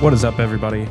[0.00, 0.88] What is up, everybody?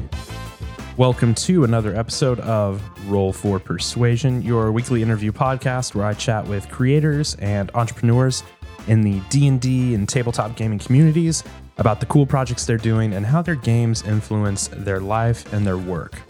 [0.96, 6.46] Welcome to another episode of Roll for Persuasion, your weekly interview podcast where I chat
[6.46, 8.44] with creators and entrepreneurs
[8.86, 11.44] in the D&D and tabletop gaming communities
[11.80, 15.80] about the cool projects they're doing and how their games influence their life and their
[15.80, 16.22] work.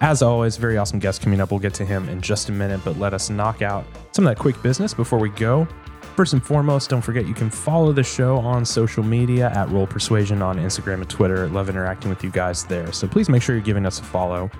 [0.00, 1.50] As always, very awesome guest coming up.
[1.50, 4.34] We'll get to him in just a minute, but let us knock out some of
[4.34, 5.68] that quick business before we go.
[6.20, 9.86] First and foremost, don't forget you can follow the show on social media at Roll
[9.86, 11.48] Persuasion on Instagram and Twitter.
[11.48, 12.92] Love interacting with you guys there.
[12.92, 14.50] So please make sure you're giving us a follow.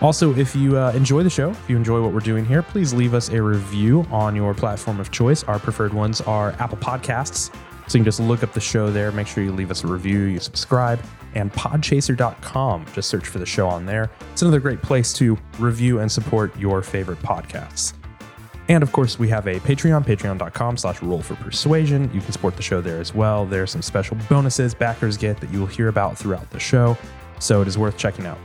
[0.00, 2.94] Also, if you uh, enjoy the show, if you enjoy what we're doing here, please
[2.94, 5.44] leave us a review on your platform of choice.
[5.44, 7.54] Our preferred ones are Apple Podcasts.
[7.86, 9.86] So you can just look up the show there, make sure you leave us a
[9.86, 11.02] review, you subscribe,
[11.34, 12.86] and podchaser.com.
[12.94, 14.10] Just search for the show on there.
[14.32, 17.92] It's another great place to review and support your favorite podcasts.
[18.68, 22.10] And of course, we have a Patreon, patreon.com slash roll for persuasion.
[22.14, 23.44] You can support the show there as well.
[23.44, 26.96] There are some special bonuses backers get that you will hear about throughout the show.
[27.40, 28.38] So it is worth checking out.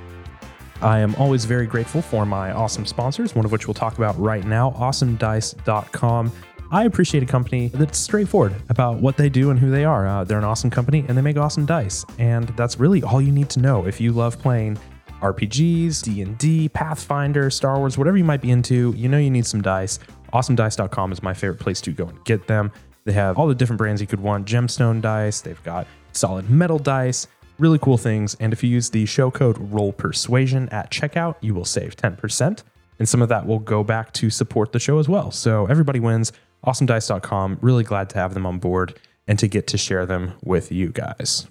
[0.82, 4.18] I am always very grateful for my awesome sponsors, one of which we'll talk about
[4.20, 6.32] right now, awesomedice.com.
[6.72, 10.08] I appreciate a company that's straightforward about what they do and who they are.
[10.08, 12.06] Uh, they're an awesome company and they make awesome dice.
[12.20, 14.78] And that's really all you need to know if you love playing
[15.22, 19.62] RPGs, D&D, Pathfinder, Star Wars, whatever you might be into, you know you need some
[19.62, 20.00] dice.
[20.34, 22.72] AwesomeDice.com is my favorite place to go and get them.
[23.06, 26.80] They have all the different brands you could want, gemstone dice, they've got solid metal
[26.80, 28.36] dice, really cool things.
[28.40, 32.64] And if you use the show code Roll Persuasion at checkout, you will save 10%.
[33.00, 35.32] And some of that will go back to support the show as well.
[35.32, 36.32] So everybody wins.
[36.66, 37.60] AwesomeDice.com.
[37.62, 40.90] Really glad to have them on board and to get to share them with you
[40.90, 41.48] guys.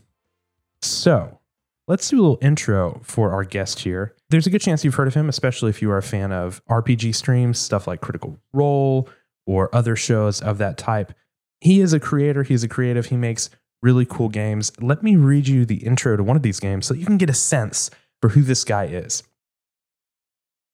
[0.83, 1.38] So
[1.89, 4.15] let's do a little intro for our guest here.
[4.29, 6.63] There's a good chance you've heard of him, especially if you are a fan of
[6.67, 9.09] RPG streams, stuff like Critical Role
[9.47, 11.15] or other shows of that type.
[11.61, 13.49] He is a creator, he's a creative, he makes
[13.83, 14.71] really cool games.
[14.81, 17.31] Let me read you the intro to one of these games so you can get
[17.31, 17.91] a sense
[18.21, 19.23] for who this guy is.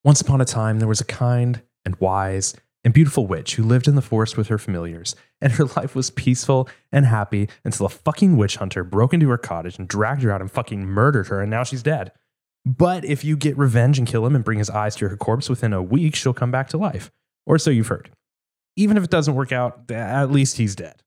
[0.03, 3.89] Once upon a time, there was a kind and wise and beautiful witch who lived
[3.89, 7.91] in the forest with her familiars, and her life was peaceful and happy until a
[7.91, 11.41] fucking witch hunter broke into her cottage and dragged her out and fucking murdered her,
[11.41, 12.13] and now she's dead.
[12.65, 15.51] But if you get revenge and kill him and bring his eyes to her corpse
[15.51, 17.11] within a week, she'll come back to life.
[17.47, 18.11] Or so you've heard.
[18.77, 21.03] Even if it doesn't work out, at least he's dead.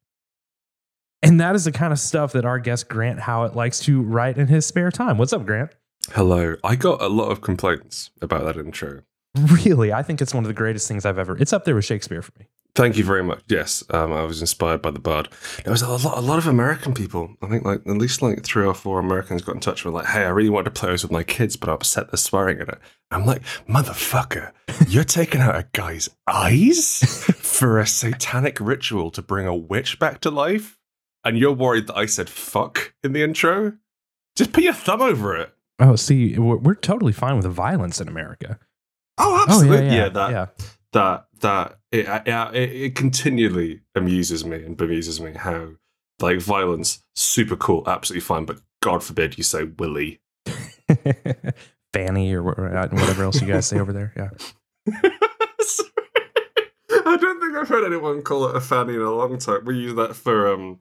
[1.24, 4.38] And that is the kind of stuff that our guest Grant Howitt likes to write
[4.38, 5.18] in his spare time.
[5.18, 5.72] What's up, Grant?
[6.12, 6.56] Hello.
[6.64, 9.02] I got a lot of complaints about that intro.
[9.38, 11.38] Really, I think it's one of the greatest things I've ever.
[11.38, 12.48] It's up there with Shakespeare for me.
[12.76, 13.42] Thank you very much.
[13.48, 15.30] Yes, um, I was inspired by the bard.
[15.64, 17.36] There was a lot, a lot of American people.
[17.42, 20.06] I think like at least like three or four Americans got in touch with like,
[20.06, 22.60] "Hey, I really wanted to play this with my kids, but I'm upset they're swearing
[22.60, 22.78] in it."
[23.10, 24.52] I'm like, "Motherfucker,
[24.88, 27.00] you're taking out a guy's eyes
[27.40, 30.78] for a satanic ritual to bring a witch back to life,
[31.24, 33.74] and you're worried that I said fuck in the intro?
[34.36, 38.00] Just put your thumb over it." Oh, see, we're, we're totally fine with the violence
[38.00, 38.60] in America.
[39.18, 39.78] Oh, absolutely.
[39.78, 40.46] Oh, yeah, yeah, yeah, that yeah.
[40.94, 45.70] that that it, it, it, it continually amuses me and bemuses me how
[46.20, 50.20] like violence super cool absolutely fine but god forbid you say willy
[51.94, 54.14] Fanny or or whatever else you guys say over there.
[54.16, 54.30] Yeah.
[57.06, 59.78] i don't think i've heard anyone call it a fanny in a long time we
[59.78, 60.80] use that for um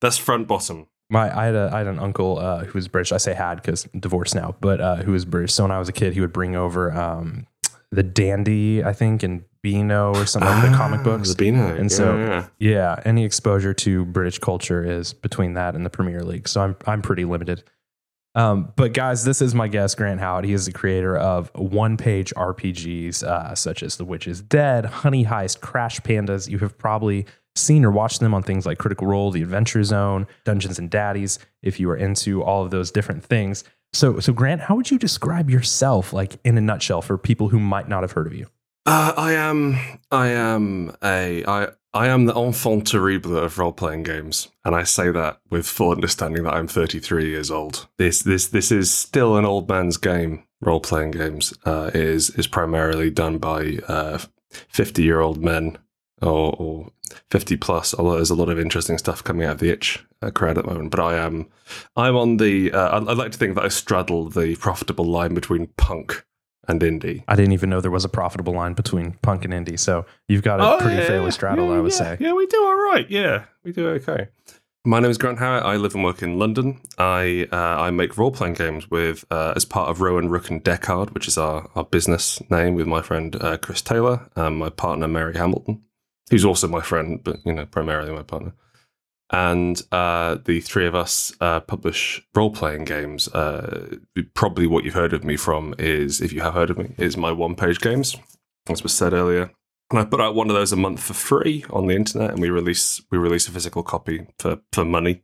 [0.00, 3.12] that's front bottom My, I had, a, I had an uncle uh, who was British.
[3.12, 5.54] I say had because divorced now, but uh, who was British.
[5.54, 7.46] So when I was a kid, he would bring over um,
[7.92, 11.30] the Dandy, I think, and Beano or something like the comic Ah, books.
[11.30, 11.74] the Beano.
[11.74, 12.46] And yeah, so- yeah.
[12.58, 16.48] Yeah, any exposure to British culture is between that and the Premier League.
[16.48, 17.64] So I'm I'm pretty limited.
[18.34, 20.44] Um, but guys, this is my guest, Grant Howitt.
[20.44, 25.24] He is the creator of one-page RPGs uh, such as The Witch is Dead, Honey
[25.24, 26.46] Heist, Crash Pandas.
[26.48, 27.24] You have probably
[27.54, 31.38] seen or watched them on things like Critical Role, The Adventure Zone, Dungeons and Daddies.
[31.62, 33.64] If you are into all of those different things,
[33.96, 37.58] so so Grant, how would you describe yourself, like in a nutshell, for people who
[37.58, 38.46] might not have heard of you?
[38.86, 39.76] Uh, I am,
[40.12, 44.84] I am a, I, I am the enfant terrible of role playing games, and I
[44.84, 47.88] say that with full understanding that I'm 33 years old.
[47.98, 50.44] This, this, this is still an old man's game.
[50.60, 53.78] Role playing games uh, is is primarily done by
[54.48, 55.76] 50 year old men
[56.22, 56.92] or, or
[57.30, 57.94] 50 plus.
[57.94, 60.64] Although there's a lot of interesting stuff coming out of the itch uh, crowd at
[60.64, 60.90] the moment.
[60.90, 61.46] But I am,
[61.96, 62.72] I'm on the.
[62.72, 66.24] Uh, I, I like to think that I straddle the profitable line between punk
[66.68, 67.22] and indie.
[67.28, 69.78] I didn't even know there was a profitable line between punk and indie.
[69.78, 71.98] So you've got it pretty fairly straddled, Oh, yeah, I would yeah.
[71.98, 72.16] say.
[72.18, 73.08] Yeah, we do all right.
[73.08, 74.28] Yeah, we do okay.
[74.84, 75.64] My name is Grant Howitt.
[75.64, 76.80] I live and work in London.
[76.96, 80.62] I uh, I make role playing games with uh, as part of Rowan Rook and
[80.62, 84.68] Decard, which is our, our business name, with my friend uh, Chris Taylor and my
[84.70, 85.82] partner Mary Hamilton,
[86.30, 88.52] who's also my friend, but you know primarily my partner.
[89.30, 93.28] and uh, the three of us uh, publish role playing games.
[93.28, 93.96] Uh,
[94.34, 97.16] probably what you've heard of me from is, if you have heard of me, is
[97.16, 98.16] my one page games,
[98.68, 99.50] as was said earlier.
[99.90, 102.40] And I put out one of those a month for free on the internet, and
[102.40, 105.22] we release we release a physical copy for for money,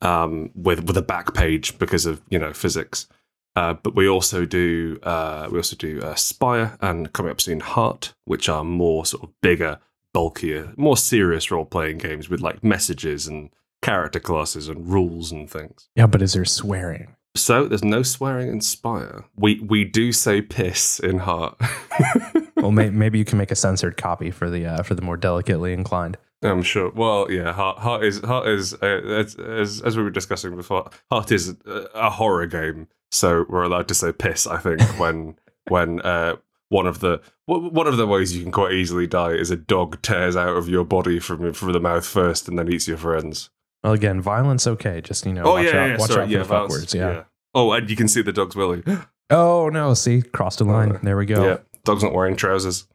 [0.00, 3.08] um, with with a back page because of you know physics.
[3.56, 7.60] Uh, but we also do uh, we also do uh, Spire and coming up soon
[7.60, 9.78] Heart, which are more sort of bigger,
[10.16, 13.50] bulkier, more serious role playing games with like messages and
[13.82, 15.90] character classes and rules and things.
[15.94, 17.14] Yeah, but is there swearing?
[17.36, 19.26] So there's no swearing in Spire.
[19.36, 21.60] We we do say piss in Heart.
[22.56, 25.18] well, may, maybe you can make a censored copy for the uh, for the more
[25.18, 26.16] delicately inclined.
[26.42, 26.90] I'm sure.
[26.94, 30.88] Well, yeah, Heart, Heart is Heart is uh, as, as as we were discussing before.
[31.10, 34.46] Heart is a, a horror game, so we're allowed to say piss.
[34.46, 35.36] I think when
[35.68, 36.36] when uh,
[36.68, 40.00] one of the one of the ways you can quite easily die is a dog
[40.02, 43.50] tears out of your body from from the mouth first and then eats your friends.
[43.84, 45.00] Well, again, violence okay.
[45.00, 46.68] Just you know, Oh watch yeah, out, yeah, watch sorry, out for yeah, the fuck
[46.68, 46.94] words.
[46.94, 47.24] Yeah.
[47.54, 48.82] Oh, and you can see the dog's willy.
[49.28, 50.92] Oh no, see, crossed a line.
[50.92, 51.44] Uh, there we go.
[51.44, 52.86] Yeah, dog's not wearing trousers.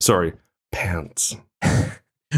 [0.00, 0.34] Sorry,
[0.70, 1.34] pants.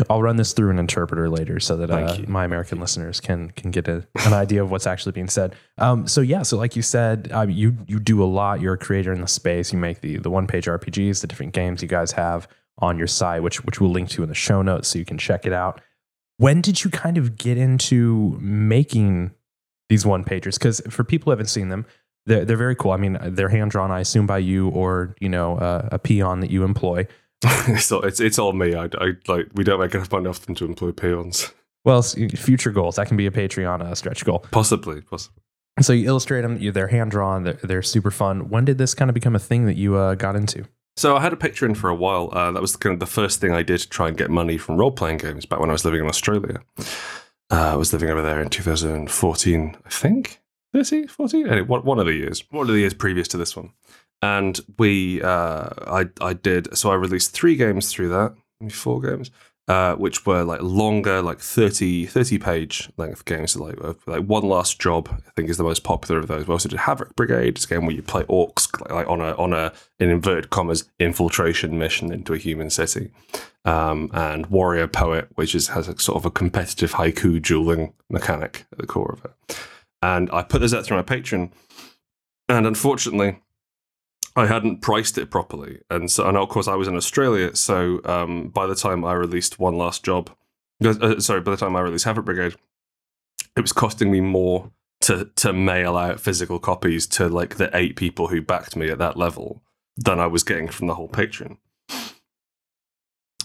[0.09, 3.73] I'll run this through an interpreter later so that uh, my American listeners can can
[3.73, 5.57] get a, an idea of what's actually being said.
[5.79, 8.61] Um, so yeah, so like you said, uh, you you do a lot.
[8.61, 9.73] You're a creator in the space.
[9.73, 12.47] You make the the one page RPGs, the different games you guys have
[12.79, 15.19] on your site, which which we'll link to in the show notes so you can
[15.19, 15.81] check it out.
[16.37, 19.33] When did you kind of get into making
[19.89, 20.55] these one pagers?
[20.55, 21.85] Because for people who haven't seen them,
[22.27, 22.93] they're they're very cool.
[22.93, 26.41] I mean, they're hand drawn, I assume, by you or you know uh, a peon
[26.41, 27.09] that you employ.
[27.69, 28.75] it's, all, it's it's all me.
[28.75, 31.53] I, I like we don't make enough money often to employ peons.
[31.85, 34.41] Well, future goals that can be a Patreon uh, stretch goal.
[34.51, 35.43] Possibly, possibly.
[35.81, 36.59] So you illustrate them.
[36.59, 37.45] You, they're hand drawn.
[37.45, 38.51] They're, they're super fun.
[38.51, 40.67] When did this kind of become a thing that you uh, got into?
[40.97, 42.29] So I had a Patreon for a while.
[42.33, 44.59] Uh, that was kind of the first thing I did to try and get money
[44.59, 46.61] from role playing games back when I was living in Australia.
[46.79, 50.41] Uh, I was living over there in 2014, I think.
[50.75, 51.49] 13, 14?
[51.49, 52.45] Anyway, one of the years.
[52.51, 53.73] One of the years previous to this one.
[54.23, 58.35] And we, uh, I, I did, so I released three games through that,
[58.71, 59.31] four games,
[59.67, 63.53] uh, which were like longer, like 30, 30 page length games.
[63.53, 66.47] So like, like One Last Job, I think is the most popular of those.
[66.47, 69.23] We also did Havoc Brigade, it's a game where you play orcs like, like on
[69.23, 73.11] a, on a, in inverted commas, infiltration mission into a human city.
[73.65, 78.67] Um, and Warrior Poet, which is, has a sort of a competitive haiku dueling mechanic
[78.73, 79.59] at the core of it.
[80.03, 81.51] And I put this out through my Patreon,
[82.49, 83.39] and unfortunately,
[84.37, 87.55] I hadn't priced it properly, and so and of course I was in Australia.
[87.57, 90.31] So um, by the time I released One Last Job,
[90.85, 92.55] uh, sorry, by the time I released Havoc Brigade,
[93.57, 94.71] it was costing me more
[95.03, 98.99] to to mail out physical copies to like the eight people who backed me at
[98.99, 99.63] that level
[99.97, 101.57] than I was getting from the whole Patreon.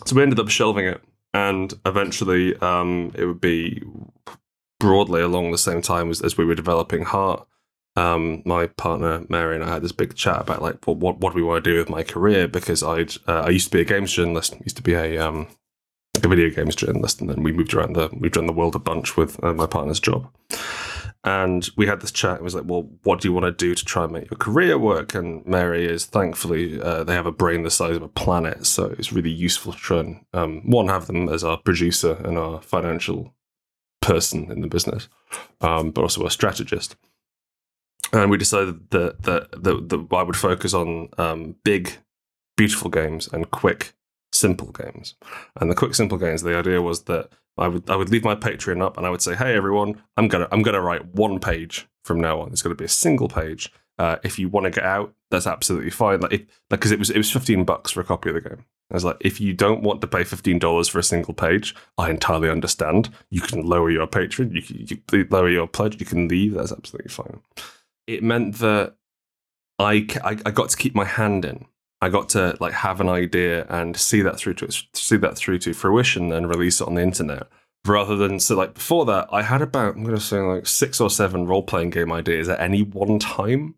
[0.05, 1.01] So we ended up shelving it,
[1.33, 3.81] and eventually um, it would be
[4.79, 7.47] broadly along the same time as, as we were developing Heart.
[7.97, 11.31] Um, my partner Mary and I had this big chat about like what what, what
[11.33, 13.81] do we want to do with my career because I'd uh, I used to be
[13.81, 15.47] a games journalist, used to be a um,
[16.23, 18.79] a video games journalist, and then we moved around the moved around the world a
[18.79, 20.29] bunch with uh, my partner's job.
[21.23, 22.37] And we had this chat.
[22.37, 24.37] It was like, well, what do you want to do to try and make your
[24.37, 25.15] career work?
[25.15, 28.93] And Mary is thankfully uh, they have a brain the size of a planet, so
[28.99, 32.61] it's really useful to try and um, one have them as our producer and our
[32.61, 33.33] financial
[34.01, 35.07] person in the business,
[35.61, 36.95] um, but also a strategist.
[38.13, 41.91] And we decided that that that, that I would focus on um, big,
[42.57, 43.93] beautiful games and quick,
[44.31, 45.15] simple games.
[45.59, 46.41] And the quick, simple games.
[46.41, 49.21] The idea was that I would I would leave my Patreon up and I would
[49.21, 52.51] say, "Hey everyone, I'm gonna I'm gonna write one page from now on.
[52.51, 53.71] It's gonna be a single page.
[53.97, 56.19] Uh, if you want to get out, that's absolutely fine.
[56.19, 58.65] Like because it was it was 15 bucks for a copy of the game.
[58.91, 61.75] I was like, if you don't want to pay fifteen dollars for a single page,
[61.97, 63.09] I entirely understand.
[63.31, 66.53] You can lower your Patreon, you can you can lower your pledge, you can leave.
[66.53, 67.39] That's absolutely fine.
[68.07, 68.95] It meant that
[69.79, 71.65] I, I I got to keep my hand in.
[72.01, 75.59] I got to like have an idea and see that through to see that through
[75.59, 77.47] to fruition and release it on the internet.
[77.85, 81.09] Rather than so like before that, I had about I'm gonna say like six or
[81.09, 83.75] seven role playing game ideas at any one time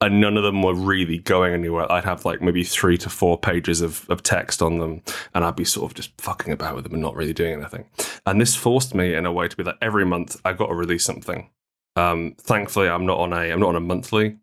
[0.00, 1.90] and none of them were really going anywhere.
[1.90, 5.02] I'd have like maybe three to four pages of, of text on them,
[5.34, 7.86] and I'd be sort of just fucking about with them and not really doing anything.
[8.26, 10.74] And this forced me in a way to be like every month I got to
[10.74, 11.48] release something.
[11.96, 14.38] Um, thankfully, I'm not on a I'm not on a monthly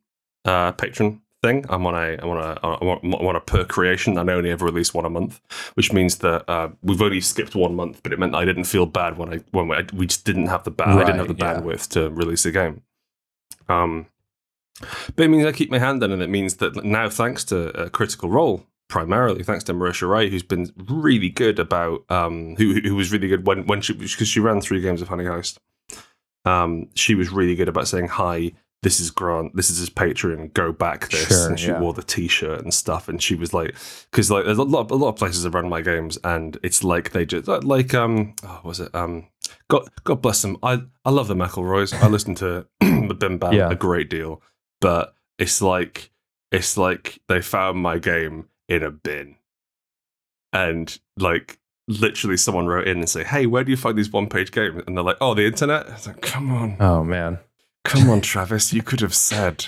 [0.46, 1.66] uh, patron thing.
[1.70, 4.18] I'm on a I'm on a I'm on- a per creation.
[4.18, 5.42] I only ever release one a month,
[5.74, 8.02] which means that uh, we've only skipped one month.
[8.04, 10.64] But it meant I didn't feel bad when I when we, we just didn't have
[10.64, 11.62] the ba- I didn't have the Right, yeah.
[11.62, 12.82] bandwidth to release a game.
[13.68, 14.08] Um,
[15.16, 17.72] but it means I keep my hand in, and it means that now, thanks to
[17.78, 22.74] uh, Critical Role primarily thanks to Marisha Ray, who's been really good about um, who
[22.82, 25.58] who was really good when when she because she ran three games of Honey Heist.
[26.46, 28.54] Um, she was really good about saying hi.
[28.84, 29.56] This is Grant.
[29.56, 30.54] This is his Patreon.
[30.54, 31.80] Go back this, Sure, and she yeah.
[31.80, 33.08] wore the T-shirt and stuff.
[33.08, 33.76] And she was like,
[34.10, 37.12] because like there's a lot, a lot of places run my games, and it's like
[37.12, 39.28] they just like um, oh, what was it um,
[39.70, 40.58] God, God bless them.
[40.64, 41.94] I I love the McElroys.
[41.94, 43.70] I listen to the Bim Bam Yeah.
[43.70, 44.42] a great deal,
[44.80, 46.10] but it's like
[46.52, 49.36] it's like they found my game in a bin,
[50.54, 51.60] and like
[52.00, 54.96] literally someone wrote in and say, "Hey, where do you find these one-page games?" And
[54.98, 57.40] they're like, "Oh, the internet." Like, "Come on, Oh man,
[57.86, 59.66] come on, Travis, you could have said."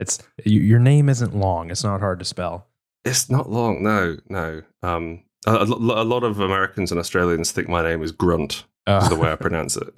[0.00, 1.70] it's you, your name isn't long.
[1.70, 2.66] It's not hard to spell.
[3.04, 3.82] It's not long.
[3.82, 4.62] No, no.
[4.82, 8.64] Um, a, a a lot of Americans and Australians think my name is Grunt.
[8.88, 9.92] Is the Uh, way I pronounce it.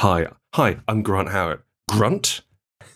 [0.00, 0.78] hi, hi.
[0.88, 1.60] I'm Grant Howitt.
[1.90, 2.42] Grunt.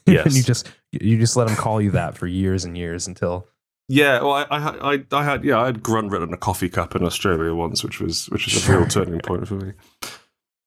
[0.05, 0.27] Yes.
[0.27, 3.47] and you just you just let them call you that for years and years until
[3.89, 6.39] Yeah, well, I, I, had- I, I had, yeah, I had grunt written on a
[6.39, 9.73] coffee cup in Australia once, which was, which was a real turning point for me.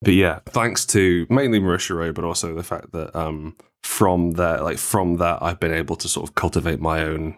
[0.02, 4.64] But yeah, thanks to mainly Marisha Ray, but also the fact that um, from that,
[4.64, 7.38] like from that, I've been able to sort of cultivate my own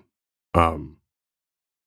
[0.53, 0.98] um,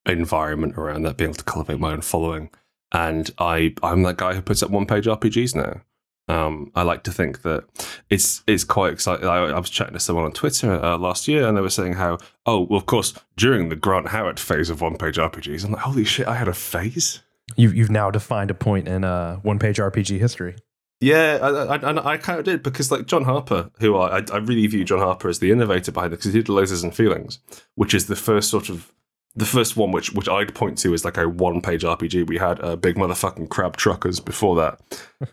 [0.07, 2.51] environment around that, being able to cultivate my own following.
[2.93, 5.83] And I, I'm that guy who puts up one-page RPGs now.
[6.31, 7.65] Um, I like to think that
[8.09, 9.27] it's it's quite exciting.
[9.27, 11.95] I, I was chatting to someone on Twitter uh, last year, and they were saying
[11.95, 15.83] how, oh, well, of course, during the Grant Howitt phase of one-page RPGs, I'm like,
[15.83, 17.23] holy shit, I had a phase.
[17.57, 20.57] you've you've now defined a point in uh, one page RPG history.
[21.01, 24.37] Yeah, I, I, I, I kind of did because, like John Harper, who I, I
[24.37, 27.39] really view John Harper as the innovator behind it, because he did Lasers and Feelings,
[27.75, 28.93] which is the first sort of
[29.37, 32.27] the first one which which I'd point to is like a one page RPG.
[32.29, 34.81] We had uh, big motherfucking crab truckers before that,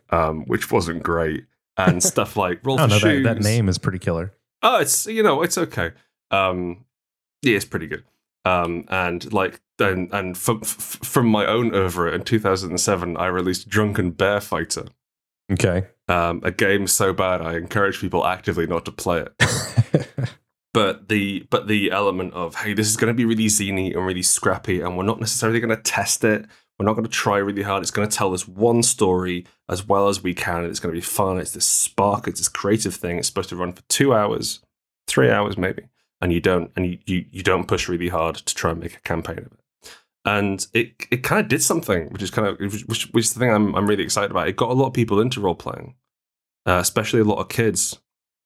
[0.12, 1.46] um, which wasn't great,
[1.78, 3.24] and stuff like roll I for know that, shoes.
[3.24, 4.34] that name is pretty killer.
[4.62, 5.92] Oh, it's you know it's okay.
[6.32, 6.86] Um,
[7.42, 8.04] yeah, it's pretty good.
[8.46, 13.68] Um, and like and and f- f- from my own oeuvre in 2007, I released
[13.68, 14.86] Drunken Bear Fighter,
[15.52, 15.88] Okay.
[16.08, 20.08] um, a game so bad I encourage people actively not to play it.
[20.78, 24.06] But the but the element of hey, this is going to be really zany and
[24.06, 26.46] really scrappy, and we're not necessarily going to test it.
[26.78, 27.82] We're not going to try really hard.
[27.82, 30.58] It's going to tell us one story as well as we can.
[30.58, 31.40] and It's going to be fun.
[31.40, 32.28] It's this spark.
[32.28, 33.18] It's this creative thing.
[33.18, 34.60] It's supposed to run for two hours,
[35.08, 35.88] three hours maybe,
[36.22, 38.98] and you don't and you you, you don't push really hard to try and make
[38.98, 39.94] a campaign of it.
[40.26, 43.40] And it it kind of did something, which is kind of which, which is the
[43.40, 44.48] thing I'm I'm really excited about.
[44.48, 45.96] It got a lot of people into role playing,
[46.68, 47.98] uh, especially a lot of kids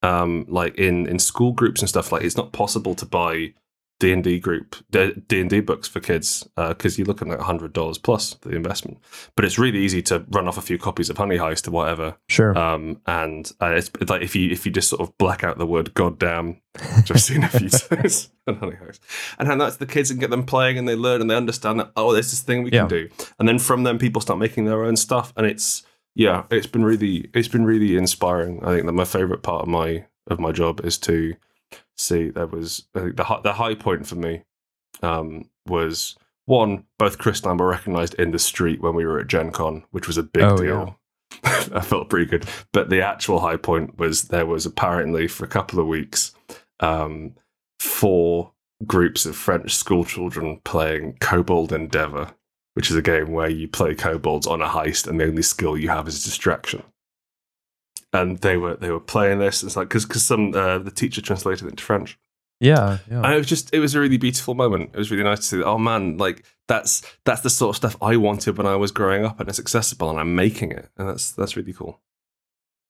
[0.04, 3.54] um, like in in school groups and stuff like it's not possible to buy
[4.00, 7.72] D and D group D and D books for kids because you're looking at hundred
[7.72, 8.98] dollars plus for the investment.
[9.36, 12.18] But it's really easy to run off a few copies of Honey Heist or whatever,
[12.28, 12.58] Sure.
[12.58, 15.68] um, and uh, it's like if you if you just sort of black out the
[15.68, 16.60] word "goddamn,"
[16.98, 19.02] which I've seen a few times on Honey Heist,
[19.38, 21.92] and that's the kids and get them playing and they learn and they understand that
[21.96, 22.80] oh, there's this thing we Yeah.
[22.82, 25.84] can do, and then from them people start making their own stuff, and it's
[26.16, 28.64] yeah, it's been really it's been really inspiring.
[28.64, 31.36] I think that my favorite part of my of my job is to
[31.98, 34.44] see there was I think the the high point for me
[35.02, 36.16] um, was
[36.46, 39.52] one both Chris and I were recognized in the street when we were at Gen
[39.52, 40.98] Con, which was a big Oh, deal.
[41.44, 45.50] I felt pretty good, but the actual high point was there was apparently for a
[45.50, 46.34] couple of weeks
[46.82, 47.36] um,
[47.80, 48.52] four
[48.86, 52.32] groups of French school children playing Kobold Endeavor,
[52.74, 55.78] which is a game where you play kobolds on a heist and the only skill
[55.78, 56.84] you have is distraction.
[58.14, 59.64] And they were they were playing this.
[59.64, 62.20] It's like because because some uh, the teacher translated it into French.
[62.60, 62.98] yeah.
[63.10, 63.22] Yeah.
[63.24, 64.92] And it was just it was a really beautiful moment.
[64.94, 65.66] It was really nice to see that.
[65.66, 69.24] Oh man, like that's that's the sort of stuff I wanted when I was growing
[69.26, 72.02] up, and it's accessible, and I'm making it, and that's that's really cool.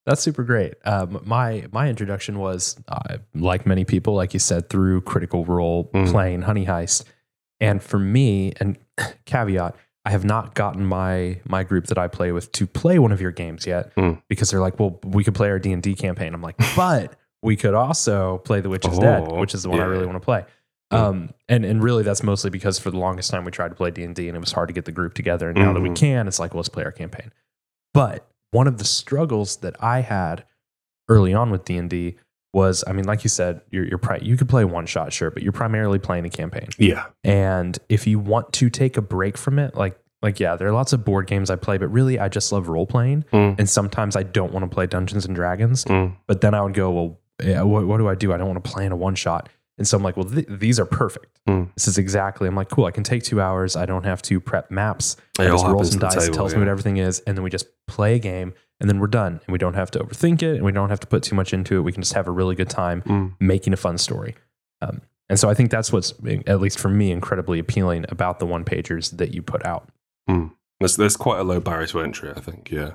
[0.08, 0.74] That's super great.
[0.86, 5.92] Um, my my introduction was uh, like many people, like you said, through Critical Role
[5.94, 6.10] Mhm.
[6.12, 7.04] playing Honey Heist,
[7.62, 8.77] and for me, and
[9.25, 13.12] caveat, I have not gotten my my group that I play with to play one
[13.13, 14.22] of your games yet Mm.
[14.27, 16.34] because they're like, well, we could play our D and D campaign.
[16.34, 19.70] I'm like, but we could also play The Witch is Dead, Oh, which is the
[19.70, 20.44] one I really want to play.
[20.91, 20.98] Mm.
[20.98, 23.91] Um, and and really, that's mostly because for the longest time we tried to play
[23.91, 25.50] D and D, and it was hard to get the group together.
[25.50, 25.96] And now that we Mhm.
[25.96, 27.32] can, it's like, well, let's play our campaign.
[27.94, 30.44] But one of the struggles that I had
[31.08, 32.18] early on with D and D
[32.53, 35.31] was, I mean, like you said, you're, you're pri- you could play one shot, sure,
[35.31, 36.67] but you're primarily playing a campaign.
[36.77, 40.67] Yeah, And if you want to take a break from it, like like yeah, there
[40.67, 43.25] are lots of board games I play, but really I just love role playing.
[43.34, 43.58] Mm.
[43.58, 45.84] And sometimes I don't want to play Dungeons and Dragons.
[45.86, 46.15] Mm.
[46.27, 48.31] But then I would go, well, yeah, what, what do I do?
[48.31, 49.50] I don't want to play in a one shot.
[49.77, 51.39] And so I'm like, well, th- these are perfect.
[51.48, 51.74] Mm.
[51.74, 52.48] This is exactly.
[52.48, 52.86] I'm like, cool.
[52.86, 53.75] I can take two hours.
[53.75, 55.17] I don't have to prep maps.
[55.39, 56.15] It I just roll some dice.
[56.17, 56.60] it table, tells yeah.
[56.60, 59.40] me what everything is, and then we just play a game, and then we're done.
[59.46, 61.54] And we don't have to overthink it, and we don't have to put too much
[61.54, 61.82] into it.
[61.82, 63.36] We can just have a really good time Mm.
[63.40, 64.36] making a fun story.
[64.82, 66.14] Um, And so I think that's what's,
[66.46, 69.88] at least for me, incredibly appealing about the one pagers that you put out.
[70.80, 72.70] There's there's quite a low barrier to entry, I think.
[72.72, 72.94] Yeah,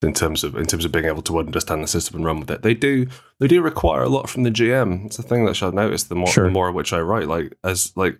[0.00, 2.50] in terms of in terms of being able to understand the system and run with
[2.50, 3.06] it, they do
[3.40, 5.04] they do require a lot from the GM.
[5.06, 6.08] It's a thing that I've noticed.
[6.08, 6.44] The more Sure.
[6.44, 8.18] the more which I write, like as like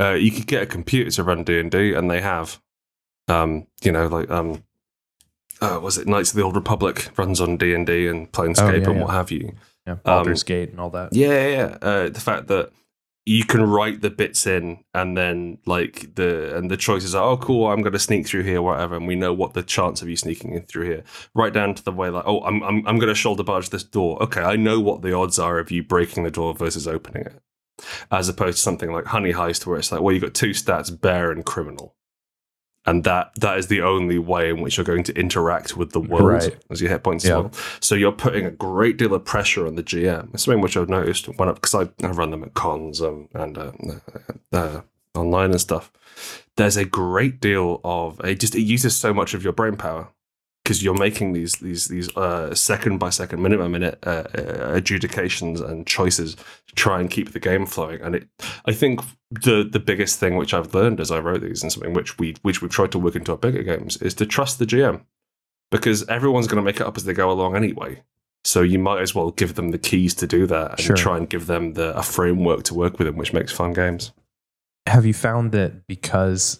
[0.00, 2.60] uh, you could get a computer to run D and D, and they have,
[3.28, 4.62] um, you know, like um,
[5.60, 8.60] uh, was it Knights of the Old Republic runs on D and D and Planescape
[8.60, 9.04] Oh, yeah, and yeah.
[9.04, 9.52] what have you.
[9.86, 11.12] Yeah, Um, Baldur's Gate and all that.
[11.12, 11.78] Yeah, yeah, yeah.
[11.80, 12.70] Uh, the fact that
[13.28, 17.36] you can write the bits in, and then like the and the choices are, oh,
[17.36, 20.08] cool, I'm going to sneak through here, whatever, and we know what the chance of
[20.08, 21.02] you sneaking in through here,
[21.34, 23.82] right down to the way like, oh, I'm I'm I'm going to shoulder barge this
[23.82, 24.22] door.
[24.22, 27.42] Okay, I know what the odds are of you breaking the door versus opening it,
[28.12, 31.00] as opposed to something like Honey Heist, where it's like, well, you got two stats,
[31.00, 31.96] bear and criminal.
[32.88, 36.00] And that that is the only way in which you're going to interact with the
[36.00, 36.56] world Right.
[36.70, 37.38] as your hit points Yeah.
[37.38, 37.50] well.
[37.80, 40.32] So you're putting a great deal of pressure on the GM.
[40.34, 43.58] It's something which I've noticed when because I, I run them at cons um, and
[43.58, 43.72] uh,
[44.52, 44.80] uh, uh,
[45.14, 45.90] online and stuff.
[46.56, 48.40] There's a great deal of it.
[48.40, 50.08] Just it uses so much of your brain power
[50.66, 54.72] because you're making these these these uh, second by second, minute by minute uh, uh,
[54.74, 58.00] adjudications and choices to try and keep the game flowing.
[58.00, 58.28] And it,
[58.64, 61.92] I think the the biggest thing which I've learned as I wrote these and something
[61.92, 64.66] which we which we've tried to work into our bigger games is to trust the
[64.66, 65.02] GM
[65.70, 68.02] because everyone's going to make it up as they go along anyway.
[68.42, 70.96] So you might as well give them the keys to do that and Sure.
[70.96, 74.12] try and give them the a framework to work with them, which makes fun games.
[74.88, 76.58] Have you found that because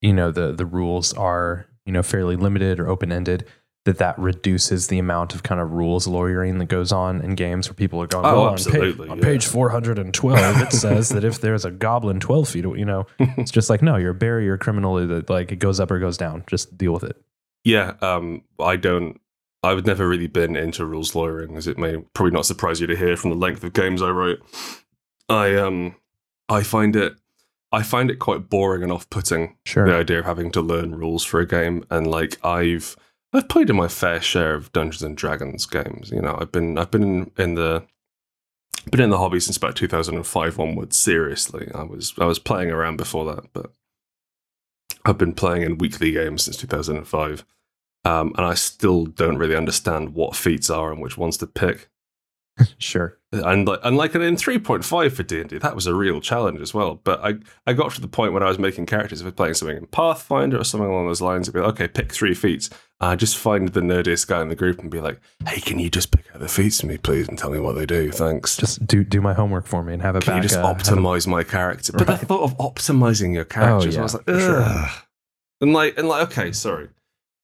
[0.00, 3.46] you know the the rules are you know fairly limited or open ended,
[3.84, 7.68] that that reduces the amount of kind of rules lawyering that goes on in games
[7.68, 10.60] where people are going, Oh, well, on, absolutely, page, on page four hundred and twelve,
[10.62, 13.96] it says that if there's a goblin twelve feet, you know, it's just like no,
[13.96, 16.44] you're a barrier criminal that like it goes up or goes down.
[16.46, 17.16] Just deal with it.
[17.64, 19.20] Yeah, um, I don't.
[19.62, 22.96] I've never really been into rules lawyering, as it may probably not surprise you to
[22.96, 24.40] hear from the length of games I wrote.
[25.28, 25.96] I um,
[26.48, 27.14] I find it,
[27.74, 29.86] I find it quite boring and off-putting Sure.
[29.86, 31.84] the idea of having to learn rules for a game.
[31.90, 32.96] And like I've,
[33.32, 36.10] I've played in my fair share of Dungeons and Dragons games.
[36.10, 37.84] You know, I've been, I've been in, in the,
[38.90, 40.96] been in the hobby since about 2005 onwards.
[40.96, 43.72] Seriously, I was, I was playing around before that, but
[45.04, 47.44] I've been playing in weekly games since 2005.
[48.06, 51.88] Um, and I still don't really understand what feats are and which ones to pick.
[52.78, 53.18] Sure.
[53.32, 57.00] And like, and like in 3.5 for D&D, that was a real challenge as well.
[57.02, 57.34] But I,
[57.66, 59.76] I got to the point when I was making characters, if I was playing something
[59.76, 62.70] in Pathfinder or something along those lines, I'd be like, okay, pick three feats.
[63.00, 65.90] I just find the nerdiest guy in the group and be like, hey, can you
[65.90, 68.12] just pick out the feats for me, please, and tell me what they do?
[68.12, 68.56] Thanks.
[68.56, 70.42] Just do do my homework for me and have it can back.
[70.42, 71.92] you just uh, optimize my character?
[71.92, 74.86] But the thought of optimizing your characters, yeah, I was like, for sure.
[75.60, 76.88] And like, and like, okay, sorry.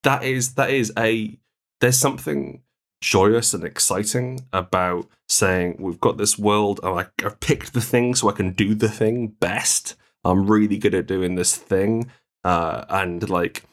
[0.04, 1.36] That is that is a
[1.80, 2.62] there's something
[3.00, 8.14] joyous and exciting about saying we've got this world and I, I've picked the thing
[8.14, 9.96] so I can do the thing best.
[10.24, 12.10] I'm really good at doing this thing.
[12.44, 13.64] Uh, and like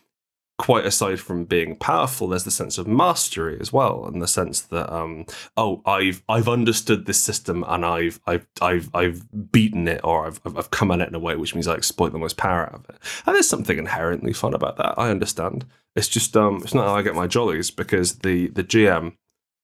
[0.58, 4.62] quite aside from being powerful, there's the sense of mastery as well, and the sense
[4.62, 10.02] that um, oh, I've I've understood this system and I've I've I've I've beaten it
[10.04, 12.38] or I've I've come at it in a way which means I exploit the most
[12.38, 12.98] power out of it.
[13.26, 14.96] And there's something inherently fun about that.
[14.98, 15.66] I understand.
[15.96, 19.14] It's just um, it's not how I get my jollies because the the GM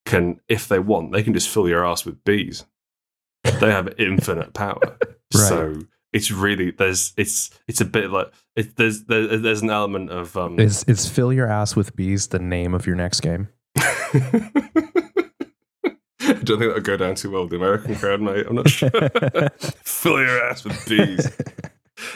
[0.05, 2.65] can, if they want, they can just fill your ass with bees.
[3.43, 4.97] They have infinite power.
[5.33, 5.79] So
[6.13, 10.37] it's really there's it's it's a bit like it, there's there, there's an element of
[10.37, 13.49] um Is is fill your ass with bees the name of your next game?
[16.25, 18.45] I don't think that'll go down too well with the American crowd, mate.
[18.47, 18.89] I'm not sure.
[19.83, 21.29] Fill your ass with bees.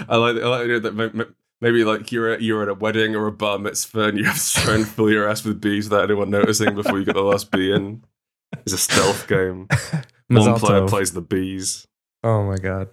[0.08, 1.32] I like I like the idea that ma- ma-
[1.62, 4.42] maybe like you're at, you're at a wedding or a bar mitzvah and you have
[4.42, 7.22] to try and fill your ass with bees without anyone noticing before you get the
[7.22, 8.04] last bee in.
[8.66, 9.68] It's a stealth game.
[10.28, 11.88] One player plays the bees.
[12.24, 12.90] Oh my god.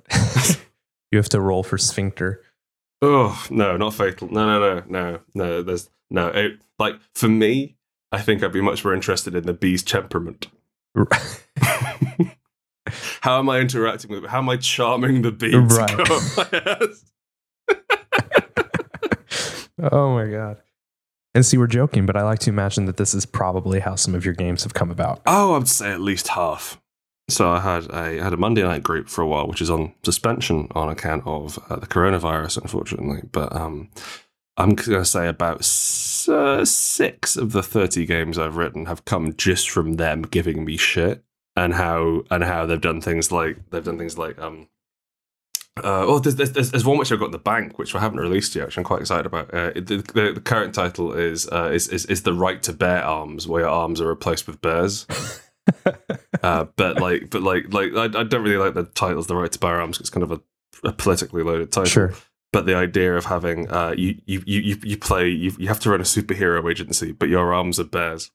[1.14, 2.42] You have to roll for sphincter.
[3.00, 4.28] Oh no, not fatal.
[4.32, 5.62] No, no, no, no, no.
[5.62, 6.26] There's no.
[6.28, 7.76] It, like for me,
[8.10, 10.48] I think I'd be much more interested in the bee's temperament.
[13.20, 14.26] How am I interacting with?
[14.26, 15.88] How am I charming the bee Right.
[15.88, 16.52] to go up
[19.80, 20.58] my oh my god.
[21.34, 24.14] And see, we're joking, but I like to imagine that this is probably how some
[24.14, 25.20] of your games have come about.
[25.26, 26.80] Oh, I'd say at least half.
[27.28, 29.94] So I had a had a Monday night group for a while, which is on
[30.02, 33.22] suspension on account of uh, the coronavirus, unfortunately.
[33.32, 33.88] But um,
[34.58, 39.06] I'm going to say about s- uh, six of the thirty games I've written have
[39.06, 41.24] come just from them giving me shit,
[41.56, 44.68] and how and how they've done things like they've done things like um.
[45.76, 48.20] Uh, oh, there's, there's, there's one which I've got in the bank, which I haven't
[48.20, 49.52] released yet, which I'm quite excited about.
[49.52, 53.02] Uh, the, the, the current title is, uh, is is is the right to bear
[53.02, 55.06] arms, where your arms are replaced with bears.
[56.42, 59.28] Uh, but like, but like, like I, I don't really like the titles.
[59.28, 59.98] The right to bear arms.
[59.98, 60.40] It's kind of a,
[60.86, 61.86] a politically loaded title.
[61.86, 62.14] Sure.
[62.52, 65.90] But the idea of having uh, you, you you you play you, you have to
[65.90, 68.30] run a superhero agency, but your arms are bears.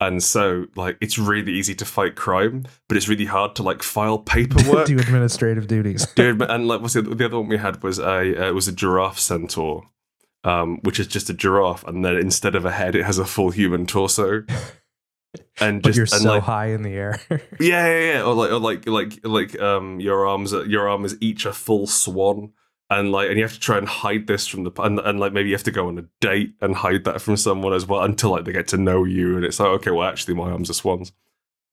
[0.00, 3.82] And so, like, it's really easy to fight crime, but it's really hard to like
[3.82, 4.86] file paperwork.
[4.86, 6.06] Do administrative duties.
[6.14, 8.72] Dude, and like, what's the, the other one we had was a uh, was a
[8.72, 9.90] giraffe centaur,
[10.42, 13.26] um, which is just a giraffe, and then instead of a head, it has a
[13.26, 14.44] full human torso.
[15.60, 17.20] And but just you're and, so like, high in the air.
[17.60, 21.16] yeah, yeah, yeah, or like, or like, like, like, um, your arms, your arm is
[21.20, 22.52] each a full swan,
[22.88, 25.32] and like, and you have to try and hide this from the, and, and like,
[25.32, 28.02] maybe you have to go on a date and hide that from someone as well
[28.02, 30.68] until like they get to know you, and it's like, okay, well, actually, my arms
[30.68, 31.12] are swans,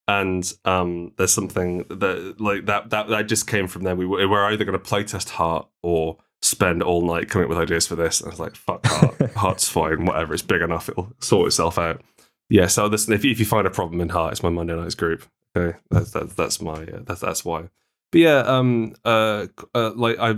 [0.07, 3.95] and um, there's something that like that that that just came from there.
[3.95, 7.57] We were, we're either going to playtest Heart or spend all night coming up with
[7.57, 8.19] ideas for this.
[8.21, 11.77] And I was like, fuck Heart, Heart's fine, whatever, it's big enough, it'll sort itself
[11.77, 12.01] out.
[12.49, 14.75] Yeah, so listen, if you, if you find a problem in Heart, it's my Monday
[14.75, 15.25] nights group.
[15.55, 17.69] Okay, that's that's that's my uh, that's that's why.
[18.11, 20.35] But yeah, um, uh, uh, like I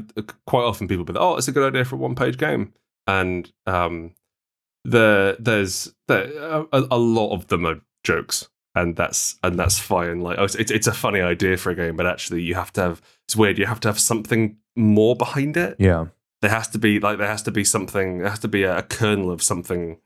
[0.48, 2.74] quite often people be like, oh, it's a good idea for a one page game,
[3.06, 4.16] and um,
[4.84, 10.22] the there's the a, a lot of them are jokes, and that's and that's fine.
[10.22, 12.82] Like, oh, it's it's a funny idea for a game, but actually, you have to
[12.82, 13.60] have it's weird.
[13.60, 15.76] You have to have something more behind it.
[15.80, 16.08] yeah.
[16.42, 18.20] There has to be like there has to be something.
[18.20, 20.00] There has to be a, a kernel of something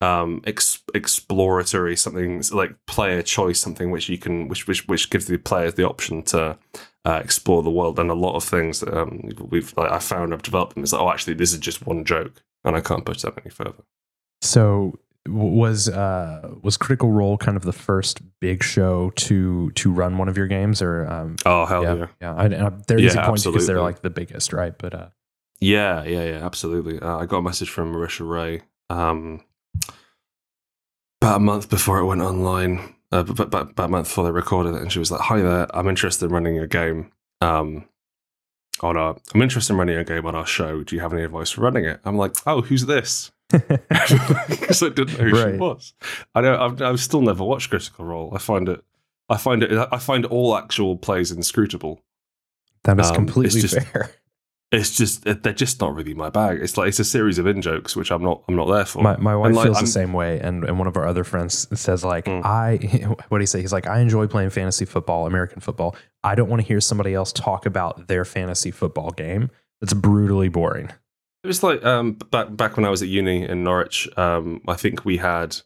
[0.00, 5.26] um ex- exploratory something like player choice something which you can which which which gives
[5.26, 6.58] the players the option to
[7.06, 7.98] uh, explore the world.
[7.98, 10.92] And a lot of things that um we've like i found i've developed them is
[10.92, 13.84] like oh actually this is just one joke and i can't push that any further.
[14.42, 20.18] So was uh was Critical Role kind of the first big show to to run
[20.18, 20.82] one of your games?
[20.82, 21.94] Or um oh hell yeah.
[21.94, 22.06] yeah.
[22.20, 24.74] Yeah I, I, they're Yeah, easy points because they're like the biggest right?
[24.76, 25.08] But uh
[25.60, 26.98] yeah yeah yeah absolutely.
[27.00, 29.40] Uh, i got a message from marisha ray um
[31.24, 34.30] about a month before it went online uh, but, but, about a month before they
[34.30, 37.10] recorded it and she was like hi there i'm interested in running a game
[37.40, 37.84] um
[38.80, 41.22] on our i'm interested in running a game on our show do you have any
[41.22, 45.54] advice for running it i'm like oh who's this because I didn't know who Right.
[45.54, 45.92] she was.
[46.34, 48.32] I know I've, I've still never watched Critical Role.
[48.34, 48.82] I find it,
[49.28, 52.00] I find it, I find all actual plays inscrutable.
[52.82, 54.10] that is Um, completely just- fair
[54.74, 56.60] It's just they're just not really my bag.
[56.60, 59.02] It's like it's a series of in jokes which I'm not I'm not there for.
[59.02, 61.24] my, my wife like, feels I'm- the same way and, and one of our other
[61.24, 62.44] friends says like Mm.
[62.44, 62.76] i
[63.28, 66.48] what do you say he's like i enjoy playing fantasy football american football i don't
[66.48, 69.50] want to hear somebody else talk about their fantasy football game
[69.82, 70.88] it's brutally boring
[71.42, 74.08] It was like um, back back when I was at uni in Norwich.
[74.16, 75.56] Um, I think we had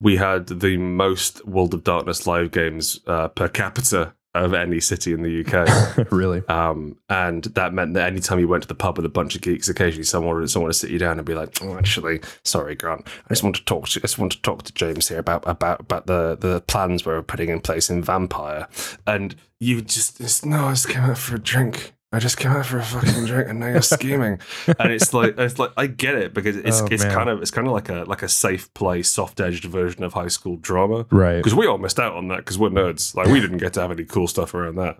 [0.00, 5.12] we had the most World of Darkness live games uh, per capita of any city
[5.12, 6.10] in the UK.
[6.10, 9.34] really Um, and that meant that anytime you went to the pub with a bunch
[9.34, 12.20] of geeks, occasionally someone would someone would sit you down and be like, oh, "Actually,
[12.44, 15.08] sorry, Grant, I just want to talk to I just want to talk to James
[15.08, 18.68] here about about about the the plans we're putting in place in Vampire."
[19.06, 21.94] And you just it's, no, I just came out for a drink.
[22.14, 24.38] I just came out for a fucking drink, and now you're scheming.
[24.78, 27.12] and it's like it's like I get it because it's Oh, it's man.
[27.12, 30.12] kind of it's kind of like a like a safe play, soft edged version of
[30.14, 33.14] high school drama right because we all missed out on that because we're nerds.
[33.14, 34.98] Like we didn't get to have any cool stuff around that.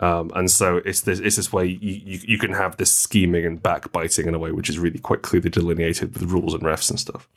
[0.00, 3.44] Um, and so it's this it's this way you, you you can have this scheming
[3.44, 6.88] and backbiting in a way which is really quite clearly delineated with rules and refs
[6.88, 7.28] and stuff.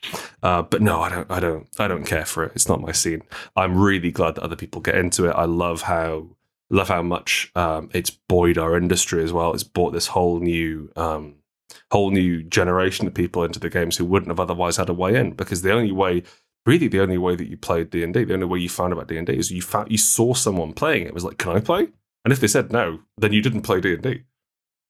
[0.43, 2.51] Uh, but no, I don't I don't I don't care for it.
[2.53, 3.23] It's not my scene.
[3.55, 5.31] I'm really glad that other people get into it.
[5.31, 6.27] I love how
[6.71, 9.53] love how much um, it's buoyed our industry as well.
[9.53, 11.35] It's brought this whole new um,
[11.91, 15.15] whole new generation of people into the games who wouldn't have otherwise had a way
[15.15, 16.23] in because the only way
[16.65, 19.33] really the only way that you played D&D the only way you found about D&D
[19.33, 21.03] is you found you saw someone playing.
[21.03, 21.87] It, it was like can I play?
[22.23, 24.23] And if they said no then you didn't play D&D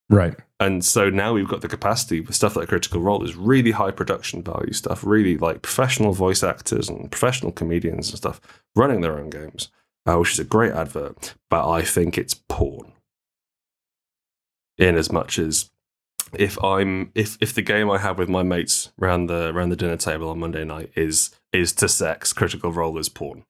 [0.10, 0.36] right.
[0.60, 3.24] And so now we've got the capacity with stuff like Critical Role.
[3.24, 8.18] Is really high production value stuff, really like professional voice actors and professional comedians and
[8.18, 8.40] stuff
[8.76, 9.70] running their own games,
[10.08, 11.36] uh, which is a great advert.
[11.50, 12.92] But I think it's porn.
[14.78, 15.70] In as much as
[16.34, 19.76] if I'm if if the game I have with my mates around the around the
[19.76, 23.44] dinner table on Monday night is is to sex, Critical Role is porn.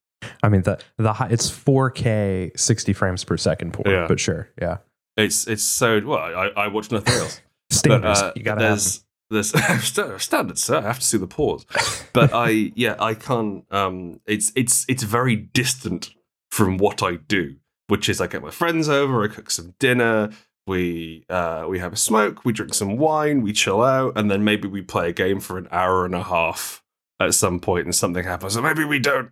[0.43, 4.07] I mean the the high, it's 4K 60 frames per second porn, Yeah.
[4.07, 4.77] but sure, yeah.
[5.15, 6.17] It's it's so well.
[6.19, 7.39] I, I watch nothing else.
[7.71, 9.51] Standards, But, uh, you gotta there's there's
[10.59, 10.77] sir.
[10.77, 11.65] I have to see the pause.
[12.13, 13.63] But I yeah, I can't.
[13.71, 16.09] Um, it's it's it's very distant
[16.51, 17.55] from what I do,
[17.87, 20.29] which is I get my friends over, I cook some dinner,
[20.67, 24.43] we uh we have a smoke, we drink some wine, we chill out, and then
[24.43, 26.83] maybe we play a game for an hour and a half
[27.19, 29.31] at some point, and something happens, or maybe we don't.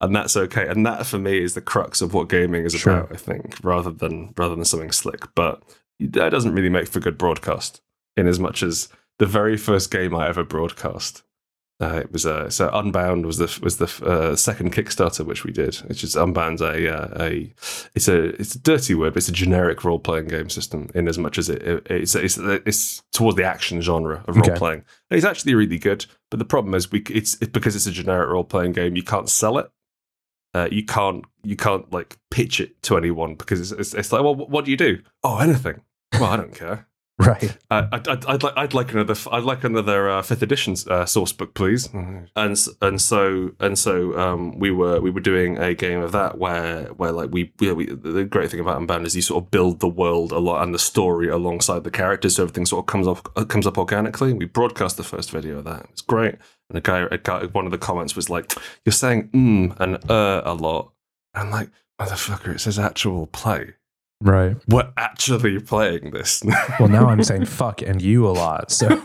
[0.00, 0.66] And that's okay.
[0.68, 2.92] And that for me is the crux of what gaming is Sure.
[2.98, 5.24] about, I think, rather than rather than something slick.
[5.34, 5.62] But
[6.00, 7.80] that doesn't really make for good broadcast
[8.16, 11.24] in as much as the very first game I ever broadcast
[11.80, 15.52] Uh, it was uh, so Unbound was the was the uh, second Kickstarter which we
[15.52, 15.76] did.
[15.86, 17.54] Which is Unbound's a uh, a
[17.94, 20.90] it's a it's a dirty word, but it's a generic role playing game system.
[20.96, 24.44] In as much as it, it it's, it's it's towards the action genre of role
[24.50, 24.58] Okay.
[24.58, 24.84] playing.
[25.10, 28.28] It's actually really good, but the problem is we it's, it's because it's a generic
[28.28, 28.96] role playing game.
[28.96, 29.70] You can't sell it.
[30.54, 34.24] Uh, you can't you can't like pitch it to anyone because it's, it's, it's like
[34.24, 34.98] well what do you do?
[35.22, 35.82] Oh anything.
[36.14, 36.88] Well I don't care.
[37.20, 37.58] Right.
[37.68, 41.04] Uh, I'd, I'd, I'd like I'd like another I'd like another uh, fifth edition uh,
[41.04, 41.88] source book, please.
[41.92, 46.12] And s- and so and so um, we were we were doing a game of
[46.12, 49.42] that where where like we, yeah, we the great thing about Unbound is you sort
[49.42, 52.84] of build the world a lot and the story alongside the characters, so everything sort
[52.84, 54.32] of comes up uh, comes up organically.
[54.32, 55.86] We broadcast the first video of that.
[55.90, 56.36] It's great.
[56.70, 58.54] And a guy, a guy, one of the comments was like,
[58.84, 60.92] "You're saying mm and uh a lot."
[61.34, 63.74] I'm like, "Motherfucker, it says actual play.
[64.20, 64.56] Right.
[64.68, 66.42] We're actually playing this."
[66.80, 68.70] Well, now I'm saying fuck and you a lot.
[68.70, 68.88] So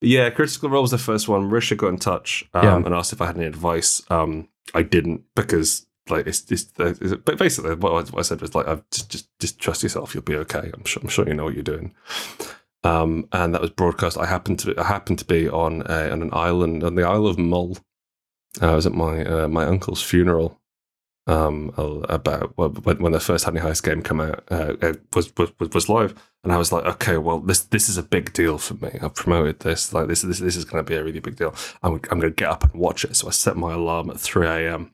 [0.00, 1.50] yeah, Critical Role was the first one.
[1.50, 2.76] Risha got in touch um, Yeah.
[2.76, 4.02] and asked if I had any advice.
[4.10, 6.42] Um, I didn't because like it's
[6.78, 9.82] uh, but basically what I, what I said was like I've just, just just trust
[9.82, 10.14] yourself.
[10.14, 10.70] You'll be okay.
[10.72, 11.94] I'm sure I'm sure you know what you're doing.
[12.82, 14.16] Um, and that was broadcast.
[14.16, 17.26] I happened to I happened to be on a, on an island on the Isle
[17.26, 17.76] of Mull.
[18.60, 20.59] I was at my uh, my uncle's funeral.
[21.26, 21.72] Um,
[22.08, 25.88] about when, when the first Honey Heist game came out, uh, it was, was was
[25.88, 28.98] live, and I was like, okay, well, this this is a big deal for me.
[29.00, 31.54] I've promoted this, like this this this is going to be a really big deal.
[31.82, 33.14] I'm I'm going to get up and watch it.
[33.14, 34.92] So I set my alarm at three a.m.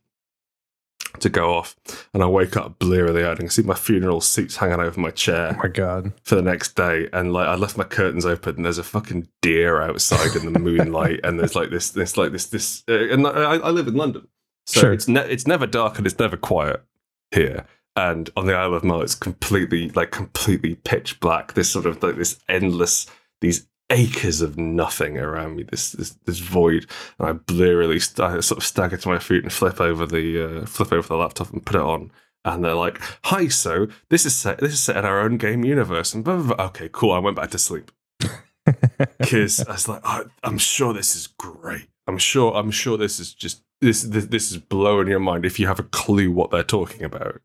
[1.21, 1.77] to go off,
[2.13, 5.53] and I wake up blearily eyed and see my funeral seats hanging over my chair
[5.55, 6.13] oh my god.
[6.25, 9.29] for the next day and like I left my curtains open and there's a fucking
[9.41, 13.27] deer outside in the moonlight and there's like this this like this this uh, and
[13.27, 14.27] I, I live in London
[14.67, 14.93] so Sure.
[14.93, 16.83] it's ne- it's never dark and it's never quiet
[17.31, 21.87] here and on the Isle of Mull it's completely like completely pitch black this sort
[21.87, 23.07] of like this endless
[23.41, 26.87] these acres of nothing around me this this, this void
[27.19, 30.63] and I blearily st- I sort of stagger to my feet and flip over the
[30.63, 32.11] uh, flip over the laptop and put it on
[32.45, 34.59] and they're like, "Hi, so this is set.
[34.59, 36.67] This is set in our own game universe." And blah, blah, blah.
[36.67, 37.11] okay, cool.
[37.11, 37.91] I went back to sleep
[39.19, 41.89] because I was like, oh, "I'm sure this is great.
[42.07, 42.55] I'm sure.
[42.55, 44.27] I'm sure this is just this, this.
[44.27, 47.41] This is blowing your mind if you have a clue what they're talking about."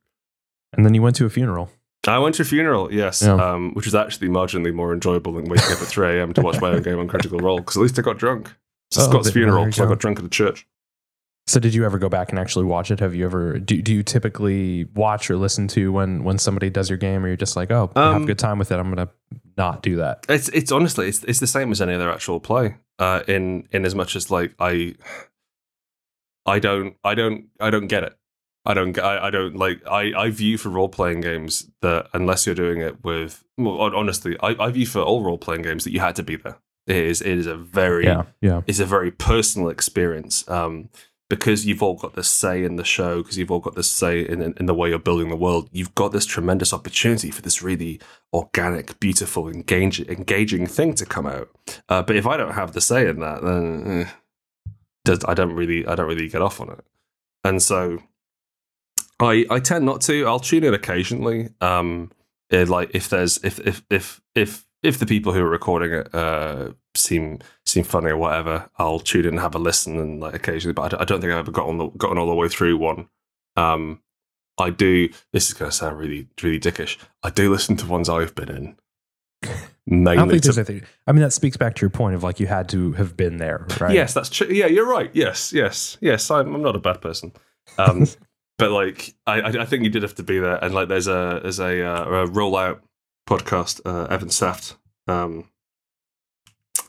[0.73, 1.69] And then you went to a funeral.
[2.07, 3.33] I went to a funeral, yes, Yeah.
[3.35, 6.33] um, which was actually marginally more enjoyable than waking up at 3 a.m.
[6.33, 8.51] to watch my own game on Critical Role because at least I got drunk.
[8.89, 10.65] It's Oh, Scott's funeral, so I got drunk at the church.
[11.47, 12.99] So did you ever go back and actually watch it?
[13.01, 16.89] Have you ever do, do you typically watch or listen to when when somebody does
[16.89, 18.75] your game or you're just like, "Oh, have a Um, good time with it.
[18.79, 19.11] I'm going to
[19.57, 22.75] not do that." It's it's honestly it's it's the same as any other actual play.
[22.99, 24.95] Uh, in in as much as like I,
[26.45, 28.17] I don't I don't I don't get it.
[28.65, 32.45] I don't I, I don't like I, I view for role playing games that unless
[32.45, 35.91] you're doing it with well, honestly I, I view for all role playing games that
[35.91, 36.59] you had to be there.
[36.87, 38.23] It is it is a very Yeah.
[38.41, 38.61] Yeah.
[38.67, 40.89] it's a very personal experience um,
[41.31, 44.19] because you've all got this say in the show, because you've all got this say
[44.19, 45.69] in, in, in the way you're building the world.
[45.71, 48.01] You've got this tremendous opportunity for this really
[48.33, 51.49] organic, beautiful, engaging, engaging thing to come out.
[51.87, 54.09] Uh, but if I don't have the say in that, then eh,
[55.05, 56.85] does, I don't really, I don't really get off on it.
[57.43, 57.99] And so,
[59.19, 60.25] I I tend not to.
[60.25, 61.49] I'll tune in occasionally.
[61.61, 62.11] Um,
[62.49, 66.13] it, like if there's if if if if if the people who are recording it
[66.13, 70.33] uh seem seem funny or whatever, I'll tune in and have a listen and like
[70.33, 70.73] occasionally.
[70.73, 72.77] But I don't, I don't think I've ever gotten the, gotten all the way through
[72.77, 73.07] one.
[73.55, 74.01] Um,
[74.57, 75.09] I do.
[75.33, 76.97] This is going to sound really really dickish.
[77.23, 78.77] I do listen to ones I've been in.
[79.89, 80.83] I don't think to there's anything.
[81.07, 83.37] I mean, that speaks back to your point of like you had to have been
[83.37, 83.93] there, right?
[83.93, 84.47] Yes, that's true.
[84.47, 85.09] Yeah, you're right.
[85.13, 86.29] Yes, yes, yes.
[86.29, 87.31] I'm, I'm not a bad person.
[87.77, 88.07] Um,
[88.57, 90.63] but like, I, I think you did have to be there.
[90.63, 92.81] And like, there's a there's a, uh, a rollout
[93.27, 95.49] podcast, uh, Evan Saft, um,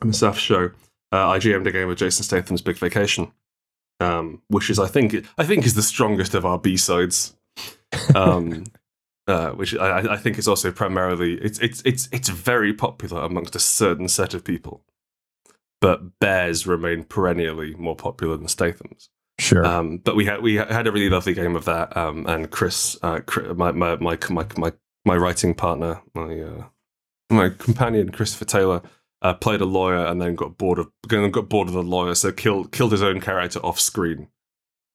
[0.03, 0.71] Evan Saft show.
[1.11, 3.33] Uh, I GM'd a game with Jason Statham's Big Vacation,
[4.01, 7.35] um, which is I think I think is the strongest of our B sides.
[8.15, 8.65] Um,
[9.27, 13.55] uh, which I, I think is also primarily it's it's it's it's very popular amongst
[13.55, 14.85] a certain set of people
[15.83, 19.11] but bears remain perennially more popular than Statham's.
[19.39, 19.67] Sure.
[19.67, 22.97] Um, but we had we had a really lovely game of that, um, and Chris,
[23.03, 24.73] uh, Chri- my, my my my my
[25.05, 26.65] my writing partner, my uh,
[27.29, 28.83] my companion Christopher Taylor,
[29.23, 32.31] uh, played a lawyer and then got bored of got bored of the lawyer, so
[32.31, 34.29] killed killed his own character off screen.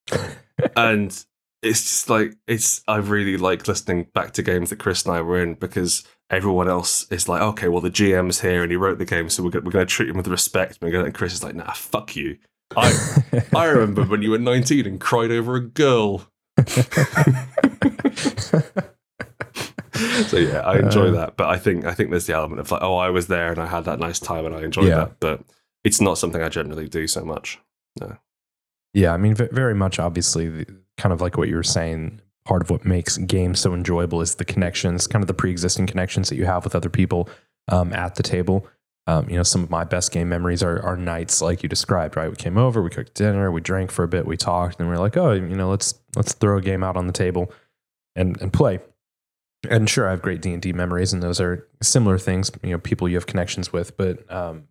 [0.78, 1.26] and
[1.64, 5.22] it's just like it's I really like listening back to games that Chris and I
[5.22, 9.00] were in because everyone else is like, okay, well the GM's here and he wrote
[9.00, 10.78] the game, so we're gonna, we're going to treat him with respect.
[10.80, 12.38] And, we're gonna, and Chris is like, nah, fuck you.
[12.76, 12.92] I
[13.56, 16.28] I remember when you were 19 and cried over a girl.
[20.30, 21.12] So yeah, I enjoy Uh.
[21.12, 23.50] that, but I think I think there's the element of like, oh, I was there
[23.52, 24.96] and I had that nice time and I enjoyed Yeah.
[25.06, 25.20] that.
[25.20, 25.42] But
[25.84, 27.60] it's not something I generally do so much.
[28.00, 28.18] No.
[28.94, 29.98] Yeah, I mean, v- very much.
[29.98, 30.66] Obviously, the,
[30.98, 32.22] kind of like what you were saying.
[32.46, 36.30] Part of what makes games so enjoyable is the connections, kind of the pre-existing connections
[36.30, 37.30] that you have with other people
[37.68, 38.66] um, at the table.
[39.06, 42.16] Um, you know, some of my best game memories are, are nights like you described.
[42.18, 44.90] Right, we came over, we cooked dinner, we drank for a bit, we talked, and
[44.90, 47.52] we are like, oh, you know, let's let's throw a game out on the table
[48.16, 48.80] and and play.
[49.70, 52.52] And sure, I have great D and D memories, and those are similar things.
[52.64, 54.68] You know, people you have connections with, but um,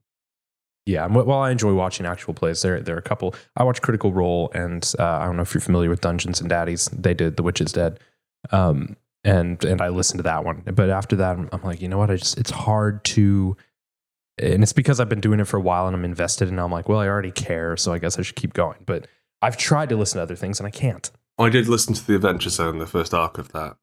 [0.86, 3.34] yeah, while I enjoy watching actual plays, there there are a couple.
[3.56, 6.48] I watch Critical Role, and uh, I don't know if you're familiar with Dungeons and
[6.48, 6.86] Daddies.
[6.92, 7.98] They did The Witch is Dead,
[8.52, 10.62] um, and and I listened to that one.
[10.64, 12.12] But after that, I'm, I'm, like, you know what?
[12.12, 13.56] I just it's hard to,
[14.38, 16.70] and it's because I've been doing it for a while and I'm invested, and I'm
[16.70, 18.78] like, well, I already care, so I guess I should keep going.
[18.86, 19.08] But
[19.42, 21.10] I've tried to listen to other things, and I can't.
[21.36, 23.76] I did listen to the Adventure Zone, the first arc of that,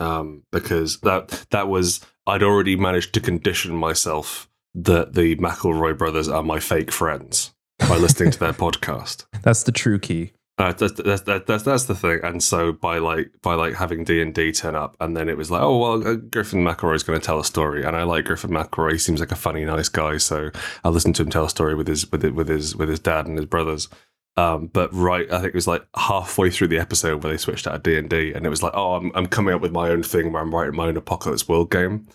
[0.00, 4.47] um, because that that was I'd already managed to condition myself
[4.84, 9.26] that the McElroy brothers are my fake friends by listening to their podcast.
[9.42, 10.32] That's the true key.
[10.58, 14.20] Uh, that's, that's, that's, that's the thing, and so by like by like having D
[14.20, 17.04] and D turn up, and then it was like, oh well, uh, Griffin McElroy is
[17.04, 18.92] going to tell a story, and I like Griffin McElroy.
[18.92, 20.50] He seems like a funny, nice guy, so
[20.82, 22.98] I listened to him tell a story with his with it, with his with his
[22.98, 23.88] dad and his brothers.
[24.36, 27.68] Um, but right, I think it was like halfway through the episode where they switched
[27.68, 29.72] out of D and D, and it was like, oh, I'm I'm coming up with
[29.72, 32.08] my own thing where I'm writing my own Apocalypse World game.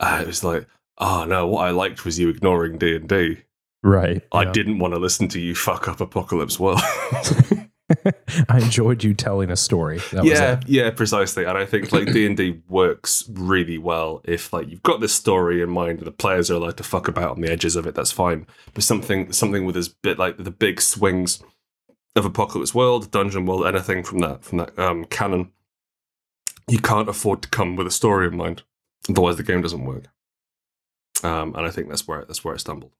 [0.00, 0.66] Uh, it was like,
[1.02, 3.42] oh no, what I liked was you ignoring D and D.
[3.82, 4.22] Right.
[4.30, 4.52] I yeah.
[4.52, 6.80] didn't want to listen to you fuck up Apocalypse World.
[8.48, 9.98] I enjoyed you telling a story.
[10.12, 11.44] That yeah, yeah, precisely.
[11.44, 15.12] And I think like D and D works really well if like you've got this
[15.12, 17.86] story in mind and the players are allowed to fuck about on the edges of
[17.86, 17.94] it.
[17.94, 18.46] That's fine.
[18.72, 21.42] But something something with this bit like the big swings
[22.14, 25.50] of Apocalypse World, Dungeon World, anything from that from that um, canon,
[26.68, 28.62] you can't afford to come with a story in mind.
[29.10, 30.04] Otherwise, the game doesn't work.
[31.22, 32.92] Um, and I think that's where that's where I stumbled.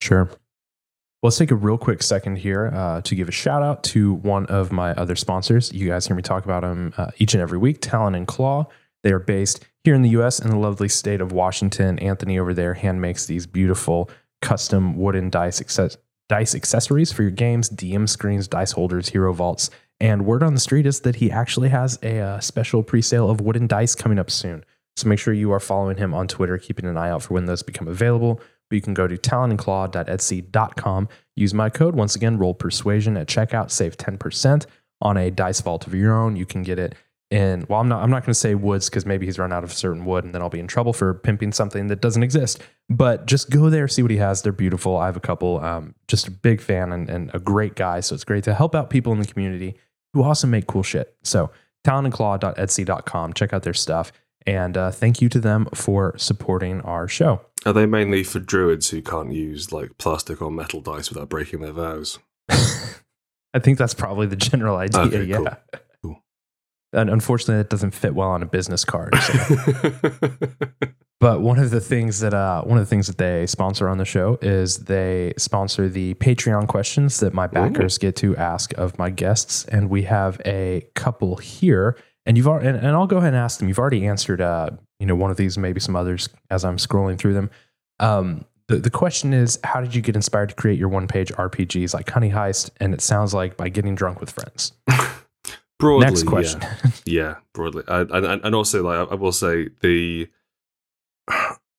[0.00, 0.24] Sure.
[0.24, 4.14] Well, let's take a real quick second here uh, to give a shout out to
[4.14, 5.72] one of my other sponsors.
[5.72, 8.66] You guys hear me talk about them uh, each and every week, Talon and Claw.
[9.02, 11.98] They are based here in the US in the lovely state of Washington.
[12.00, 14.10] Anthony over there hand makes these beautiful
[14.42, 15.96] custom wooden dice, access-
[16.28, 19.70] dice accessories for your games, DM screens, dice holders, hero vaults.
[19.98, 23.30] And word on the street is that he actually has a uh, special pre sale
[23.30, 24.64] of wooden dice coming up soon.
[24.96, 27.46] So make sure you are following him on Twitter, keeping an eye out for when
[27.46, 28.40] those become available.
[28.68, 31.08] But you can go to talonandclaw.etsy.com.
[31.36, 34.66] Use my code, once again, roll persuasion at checkout, save 10%
[35.02, 36.36] on a dice vault of your own.
[36.36, 36.94] You can get it
[37.30, 39.64] in, well, I'm not, I'm not going to say woods because maybe he's run out
[39.64, 42.62] of certain wood and then I'll be in trouble for pimping something that doesn't exist.
[42.88, 44.42] But just go there, see what he has.
[44.42, 44.96] They're beautiful.
[44.96, 48.00] I have a couple, um, just a big fan and, and a great guy.
[48.00, 49.76] So it's great to help out people in the community
[50.14, 51.16] who also make cool shit.
[51.22, 51.50] So
[51.84, 53.32] talonandclaw.etsy.com.
[53.34, 54.12] Check out their stuff.
[54.46, 57.40] And uh, thank you to them for supporting our show.
[57.64, 61.60] Are they mainly for druids who can't use like plastic or metal dice without breaking
[61.60, 62.20] their vows?
[62.48, 65.00] I think that's probably the general idea.
[65.00, 65.36] Okay, yeah.
[65.38, 65.80] Cool.
[66.02, 66.22] Cool.
[66.92, 69.16] And unfortunately, that doesn't fit well on a business card.
[69.16, 69.32] So.
[71.20, 73.98] but one of the things that uh, one of the things that they sponsor on
[73.98, 78.00] the show is they sponsor the Patreon questions that my backers Ooh.
[78.00, 82.68] get to ask of my guests, and we have a couple here and you've already,
[82.68, 83.68] and, and, I'll go ahead and ask them.
[83.68, 87.18] You've already answered, uh, you know, one of these, maybe some others as I'm scrolling
[87.18, 87.50] through them.
[88.00, 91.32] Um, the, the question is, how did you get inspired to create your one page
[91.32, 92.70] RPGs like Honey Heist?
[92.78, 94.72] And it sounds like by getting drunk with friends.
[95.78, 96.60] broadly, next question.
[96.62, 100.28] Yeah, yeah broadly, and, and also like I will say the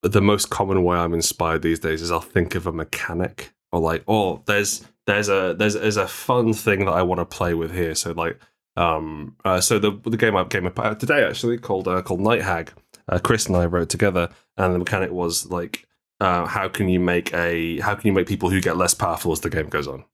[0.03, 3.79] the most common way I'm inspired these days is I'll think of a mechanic or
[3.79, 7.53] like, oh, there's there's a there's there's a fun thing that I want to play
[7.53, 7.95] with here.
[7.95, 8.39] So like
[8.77, 12.21] um, uh, so the the game I came up uh, today actually called uh, called
[12.21, 12.71] Night Hag.
[13.09, 15.87] Uh, Chris and I wrote together, and the mechanic was like,
[16.19, 19.31] uh, how can you make a how can you make people who get less powerful
[19.31, 20.05] as the game goes on?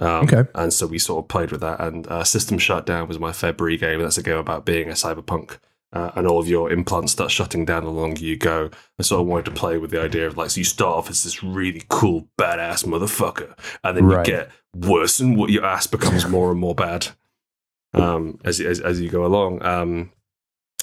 [0.00, 0.44] Um, okay.
[0.54, 1.80] And so we sort of played with that.
[1.80, 4.00] And uh, System Shutdown was my February game.
[4.00, 5.58] That's a game about being a cyberpunk.
[5.92, 8.70] Uh, and all of your implants start shutting down the longer you go.
[8.98, 11.10] I sort of wanted to play with the idea of like, so you start off
[11.10, 13.54] as this really cool, badass motherfucker,
[13.84, 14.26] and then right.
[14.26, 17.08] you get worse, and what your ass becomes more and more bad
[17.94, 19.64] um, as, as, as you go along.
[19.64, 20.12] Um,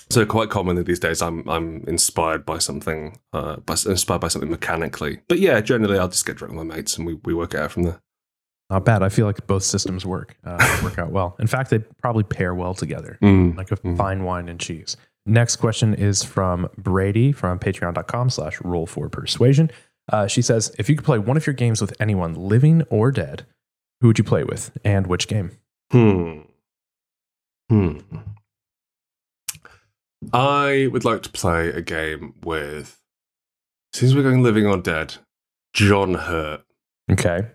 [0.09, 4.49] so quite commonly these days, I'm I'm inspired by something, uh, by, inspired by something
[4.49, 5.21] mechanically.
[5.27, 7.71] But yeah, generally I'll just get drunk with my mates and we, we work out
[7.71, 8.01] from there.
[8.71, 9.03] Not bad.
[9.03, 11.35] I feel like both systems work uh, work out well.
[11.39, 13.55] In fact, they probably pair well together, mm.
[13.55, 13.97] like a mm.
[13.97, 14.97] fine wine and cheese.
[15.25, 19.69] Next question is from Brady from patreon.com slash roll for persuasion.
[20.11, 23.11] Uh, she says, if you could play one of your games with anyone living or
[23.11, 23.45] dead,
[24.01, 25.51] who would you play with and which game?
[25.91, 26.39] Hmm.
[27.69, 27.99] Hmm.
[30.33, 32.99] I would like to play a game with.
[33.93, 35.15] Since we're going living or dead,
[35.73, 36.63] John Hurt.
[37.11, 37.47] Okay.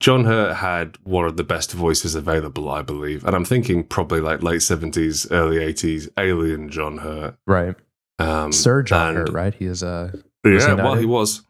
[0.00, 4.20] John Hurt had one of the best voices available, I believe, and I'm thinking probably
[4.20, 7.36] like late seventies, early eighties, Alien John Hurt.
[7.46, 7.76] Right.
[8.18, 9.54] Um, Sir John and- Hurt, right?
[9.54, 10.10] He is uh
[10.44, 11.42] Yeah, well, he was.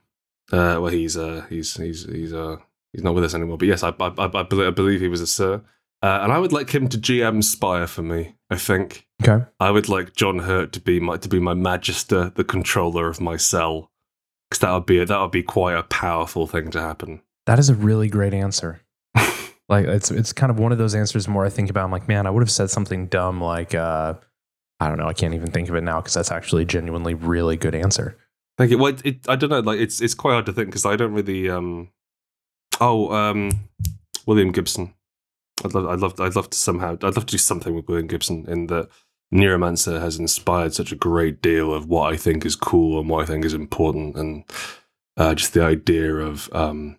[0.52, 2.56] Uh, well, he's uh, he's he's he's uh,
[2.92, 3.56] he's not with us anymore.
[3.56, 5.62] But yes, I I, I, I, believe, I believe he was a sir,
[6.02, 8.34] uh, and I would like him to GM Spire for me.
[8.50, 9.44] I think Okay.
[9.60, 13.20] I would like John Hurt to be my to be my magister, the controller of
[13.20, 13.90] my cell,
[14.50, 17.22] because that would be a, that would be quite a powerful thing to happen.
[17.46, 18.80] That is a really great answer.
[19.68, 21.84] like it's it's kind of one of those answers more I think about.
[21.84, 24.14] I'm like, man, I would have said something dumb like uh
[24.80, 27.14] I don't know, I can't even think of it now because that's actually a genuinely
[27.14, 28.18] really good answer.
[28.58, 28.78] Thank you.
[28.78, 29.60] Well, it, it, I don't know.
[29.60, 31.48] Like it's it's quite hard to think because I don't really.
[31.48, 31.90] Um,
[32.80, 33.68] oh, um,
[34.26, 34.94] William Gibson.
[35.64, 35.86] I'd love.
[35.86, 36.20] I'd love.
[36.20, 36.92] I'd love to somehow.
[36.94, 38.88] I'd love to do something with William Gibson in that
[39.32, 43.22] Neuromancer has inspired such a great deal of what I think is cool and what
[43.22, 44.44] I think is important, and
[45.16, 46.98] uh, just the idea of um,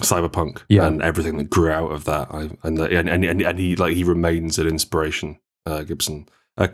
[0.00, 0.86] cyberpunk Yeah.
[0.86, 2.28] and everything that grew out of that.
[2.32, 5.38] I, and, and and and he like he remains an inspiration.
[5.64, 6.28] Uh, Gibson.
[6.58, 6.68] Uh,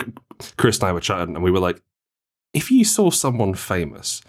[0.56, 1.82] Chris and I were chatting, and we were like,
[2.54, 4.22] if you saw someone famous,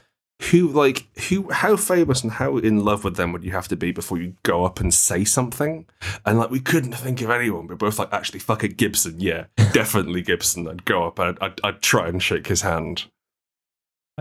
[0.44, 3.76] who like who how famous and how in love with them would you have to
[3.76, 5.86] be before you go up and say something?
[6.26, 7.68] And like we couldn't think of anyone.
[7.68, 9.20] We're both like, actually, fuck it, Gibson.
[9.20, 10.68] Yeah, definitely Gibson.
[10.68, 13.06] I'd go up and I'd, I'd, try and shake his hand.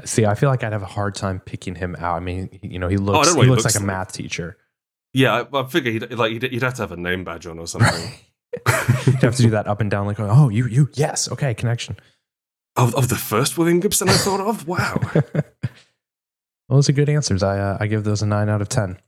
[0.05, 2.17] See, I feel like I'd have a hard time picking him out.
[2.17, 3.87] I mean, you know, he oh, I looks know he he looks looks like a
[3.87, 4.57] math teacher.
[5.15, 7.59] Yeah, I, I figure he'd, like you'd, you'd have to have a name badge on
[7.59, 8.13] or something.
[9.07, 11.97] You'd have to do that up and down, like, oh, you, you, yes, okay, connection.
[12.77, 14.67] of, of the first William Gibson I thought of.
[14.67, 15.01] Wow.
[16.69, 17.43] well, those are good answers.
[17.43, 18.99] I uh, I give those a nine out of ten.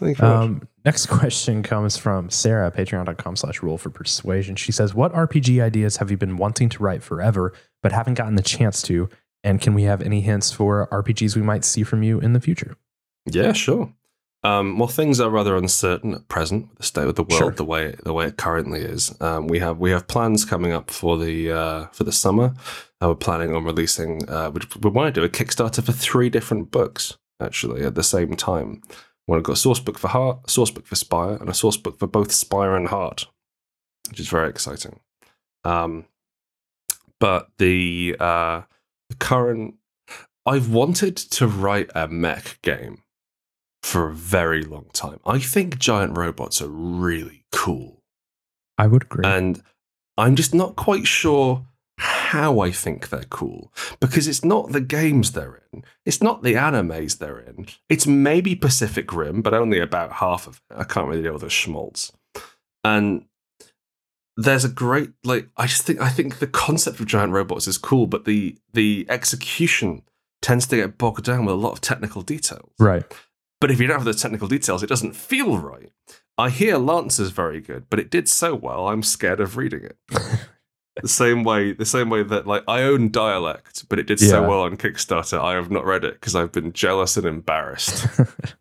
[0.00, 0.24] Thank you.
[0.24, 4.56] Um, next question comes from Sarah, patreon.com slash roll for persuasion.
[4.56, 7.52] She says, What RPG ideas have you been wanting to write forever,
[7.82, 9.08] but haven't gotten the chance to?
[9.42, 12.40] And can we have any hints for RPGs we might see from you in the
[12.40, 12.76] future?
[13.26, 13.92] Yeah, sure.
[14.42, 17.50] Um, well, things are rather uncertain at present with the state of the world, Sure.
[17.50, 19.14] the way the way it currently is.
[19.20, 22.54] Um, we have we have plans coming up for the uh, for the summer.
[23.02, 24.26] Uh, we're planning on releasing.
[24.28, 28.02] Uh, we, we want to do a Kickstarter for three different books actually at the
[28.02, 28.80] same time.
[29.26, 31.48] We want to got a source book for Heart, a source book for Spire, and
[31.50, 33.26] a source book for both Spire and Heart,
[34.08, 35.00] which is very exciting.
[35.64, 36.06] Um,
[37.18, 38.62] but the uh,
[39.10, 39.74] the current,
[40.46, 43.02] I've wanted to write a mech game
[43.82, 45.20] for a very long time.
[45.24, 48.02] I think giant robots are really cool.
[48.78, 49.24] I would agree.
[49.26, 49.62] And
[50.16, 51.66] I'm just not quite sure
[51.98, 56.54] how I think they're cool because it's not the games they're in, it's not the
[56.54, 57.66] animes they're in.
[57.88, 60.76] It's maybe Pacific Rim, but only about half of it.
[60.76, 62.12] I can't really deal with the schmaltz.
[62.82, 63.26] And
[64.36, 67.76] there's a great like I just think I think the concept of giant robots is
[67.76, 70.02] cool, but the the execution
[70.40, 72.72] tends to get bogged down with a lot of technical details.
[72.78, 73.04] right.
[73.60, 75.90] But if you don't have the technical details, it doesn't feel right.
[76.38, 79.84] I hear Lancer is very good, but it did so well, I'm scared of reading
[79.84, 79.98] it.
[81.02, 84.42] the same way, the same way that like I own Dialect, but it did so
[84.48, 88.06] well on Kickstarter, I have not read it because I've been jealous and embarrassed.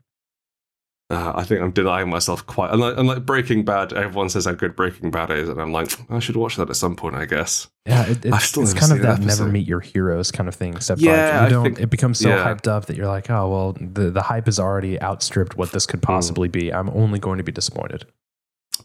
[1.12, 2.72] Uh, I think I'm denying myself quite.
[2.72, 6.20] Unlike, unlike Breaking Bad, everyone says how good Breaking Bad is, and I'm like, I
[6.20, 7.68] should watch that at some point, I guess.
[7.88, 10.76] yeah, it, it's, still it's kind of that never meet your heroes kind of thing.
[10.76, 12.44] Except Yeah, you don't, think- it becomes so yeah.
[12.46, 15.86] hyped up that you're like, oh well, the the hype has already outstripped what this
[15.86, 15.92] Hmm.
[15.92, 16.72] could possibly be.
[16.72, 18.06] I'm only going to be disappointed.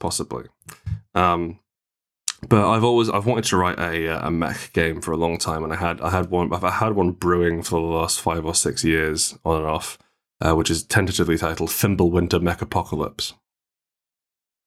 [0.00, 0.44] possibly.
[1.14, 1.58] Um,
[2.48, 5.36] but I've always I've wanted to write a uh, a mech game for a long
[5.38, 8.44] time, and I had I had one I've had one brewing for the last five
[8.46, 9.98] or six years on and off,
[10.44, 13.34] uh, which is tentatively titled Fimbulwinter Mech Apocalypse.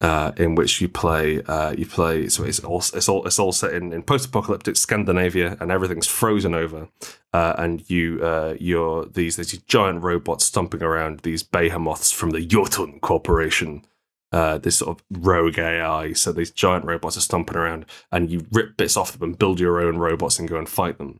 [0.00, 2.28] Uh, in which you play, uh, you play.
[2.28, 6.54] So it's all it's all it's all set in, in post-apocalyptic Scandinavia, and everything's frozen
[6.54, 6.86] over.
[7.32, 12.46] Uh, and you uh, you're these these giant robots stomping around these behemoths from the
[12.46, 13.84] Jotun Corporation,
[14.30, 16.12] uh, this sort of rogue AI.
[16.12, 19.58] So these giant robots are stomping around, and you rip bits off them and build
[19.58, 21.18] your own robots and go and fight them.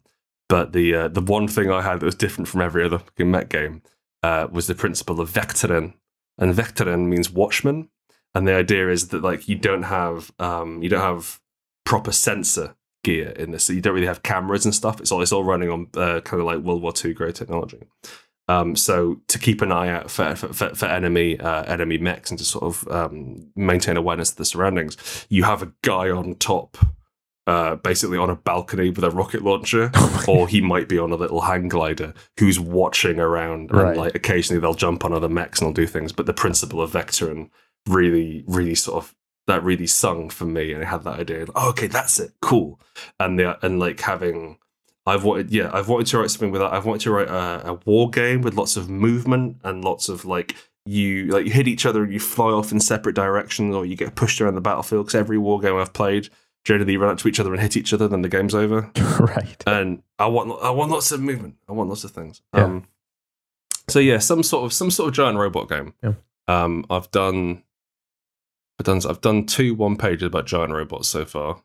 [0.49, 3.49] But the uh, the one thing I had that was different from every other mech
[3.49, 3.83] game
[4.23, 5.95] uh, was the principle of vectoren,
[6.39, 7.89] and vectoren means watchman,
[8.35, 11.41] and the idea is that like you don't have um, you don't have
[11.85, 15.01] proper sensor gear in this, so you don't really have cameras and stuff.
[15.01, 17.83] It's all it's all running on uh, kind of like World War II grade technology.
[18.49, 22.39] Um, so to keep an eye out for for, for, enemy uh, enemy mechs and
[22.39, 26.79] to sort of um, maintain awareness of the surroundings, you have a guy on top,
[27.49, 29.91] uh, basically on a balcony with a rocket launcher,
[30.29, 33.73] or he might be on a little hang glider who's watching around.
[33.73, 33.89] Right.
[33.89, 36.13] And like occasionally they'll jump on other mechs and they'll do things.
[36.13, 37.49] But the principle of Vectoren
[37.89, 39.15] really, really sort of
[39.47, 41.41] that really sung for me, and I had that idea.
[41.41, 42.79] Like, oh, okay, that's it, cool.
[43.19, 44.59] And the and like having
[45.07, 46.75] I've wanted, yeah, I've wanted to write something with that.
[46.75, 50.27] I've wanted to write a, a war game with lots of movement and lots of
[50.27, 53.87] like you like you hit each other and you fly off in separate directions, or
[53.87, 55.07] you get pushed around the battlefield.
[55.07, 56.29] Because every war game I've played,
[56.65, 58.91] generally run up to each other and hit each other, then the game's over.
[59.21, 59.63] right.
[59.67, 61.57] And I want, I want lots of movement.
[61.69, 62.43] I want lots of things.
[62.55, 62.65] Yeah.
[62.65, 62.89] Um,
[63.89, 65.95] so yeah, some sort of some sort of giant robot game.
[66.03, 66.13] Yeah.
[66.47, 67.63] Um, I've done,
[68.79, 71.63] I've done, I've done two one pages about giant robots so far.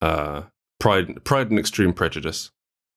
[0.00, 0.42] Uh,
[0.78, 2.50] Pride, Pride and Extreme Prejudice,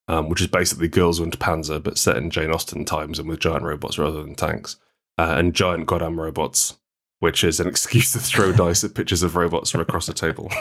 [0.07, 3.39] um, which is basically Girls und Panzer, but set in Jane Austen times and with
[3.39, 4.77] giant robots rather than tanks,
[5.17, 6.77] uh, and giant goddamn robots,
[7.19, 10.51] which is an excuse to throw dice at pictures of robots from across the table.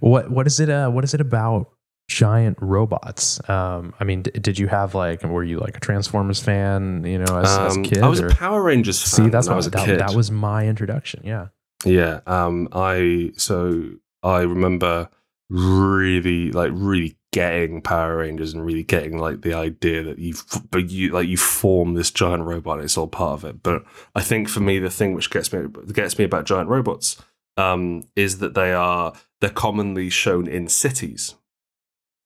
[0.00, 0.68] What what is it?
[0.70, 1.70] Uh, what is it about
[2.08, 3.40] giant robots?
[3.48, 7.04] Um, I mean, d- did you have like, were you like a Transformers fan?
[7.04, 7.98] You know, as, as a Um, kid.
[7.98, 9.84] I was or- a Power Rangers fan See, that's when I what was a that,
[9.86, 10.00] kid.
[10.00, 11.22] that was my introduction.
[11.24, 11.48] Yeah.
[11.84, 12.20] Yeah.
[12.26, 12.68] Um.
[12.72, 13.90] I so
[14.22, 15.08] I remember
[15.50, 20.34] really like really getting Power Rangers and really getting like the idea that you
[20.70, 22.76] but you like you form this giant robot.
[22.78, 23.62] And it's all part of it.
[23.62, 23.84] But
[24.14, 27.22] I think for me, the thing which gets me gets me about giant robots
[27.56, 31.34] um is that they are they're commonly shown in cities.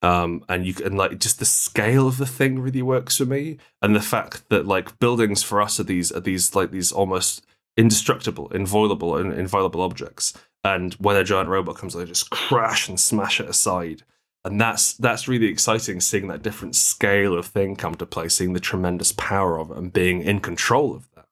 [0.03, 3.57] Um, and you can like just the scale of the thing really works for me,
[3.81, 7.45] and the fact that like buildings for us are these are these like these almost
[7.77, 10.33] indestructible, inviolable, and inviolable objects.
[10.63, 14.03] And when a giant robot comes, they just crash and smash it aside.
[14.43, 18.53] And that's that's really exciting, seeing that different scale of thing come to play, seeing
[18.53, 21.27] the tremendous power of it, and being in control of that.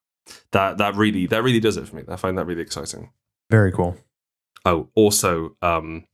[0.52, 2.04] That that really that really does it for me.
[2.08, 3.10] I find that really exciting.
[3.50, 3.97] Very cool.
[4.66, 6.06] Oh, also, um,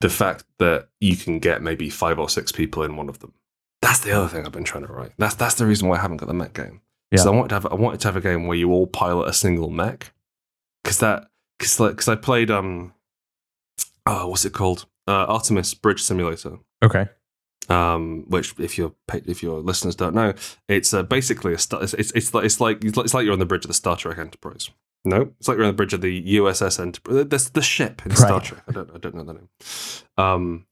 [0.00, 3.32] the fact that you can get maybe five or six people in one of them.
[3.80, 5.12] That's the other thing I've been trying to write.
[5.18, 6.80] That's that's the reason why I haven't got the mech game.
[7.10, 7.32] Because Yeah.
[7.32, 9.32] I wanted to have I wanted to have a game where you all pilot a
[9.32, 10.12] single mech.
[10.82, 12.94] Because that because like because I played um
[14.06, 16.58] oh what's it called uh, Artemis Bridge Simulator.
[16.82, 17.06] Okay.
[17.68, 20.34] Um, which if your if your listeners don't know,
[20.68, 23.46] it's uh, basically a it's, it's it's like it's like it's like you're on the
[23.46, 24.70] bridge of the Star Trek Enterprise.
[25.04, 27.26] No, it's like you're on the bridge of the USS Enterprise.
[27.28, 28.44] The, the ship in Star Right.
[28.44, 28.62] Trek.
[28.68, 29.48] I don't I don't know the name.
[30.16, 30.66] Um,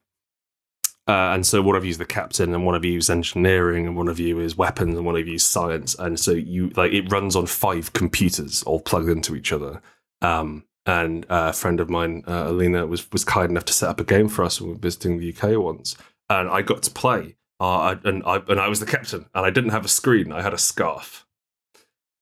[1.07, 3.85] uh, and so one of you is the captain, and one of you is engineering,
[3.85, 5.95] and one of you is weapons, and one of you is science.
[5.99, 9.81] And so you like it runs on five computers all plugged into each other.
[10.21, 13.89] Um, and uh, a friend of mine, uh, Alina, was was kind enough to set
[13.89, 15.95] up a game for us when we were visiting the UK once,
[16.29, 17.35] and I got to play.
[17.59, 20.31] Uh, I- and I and I was the captain, and I didn't have a screen.
[20.31, 21.25] I had a scarf,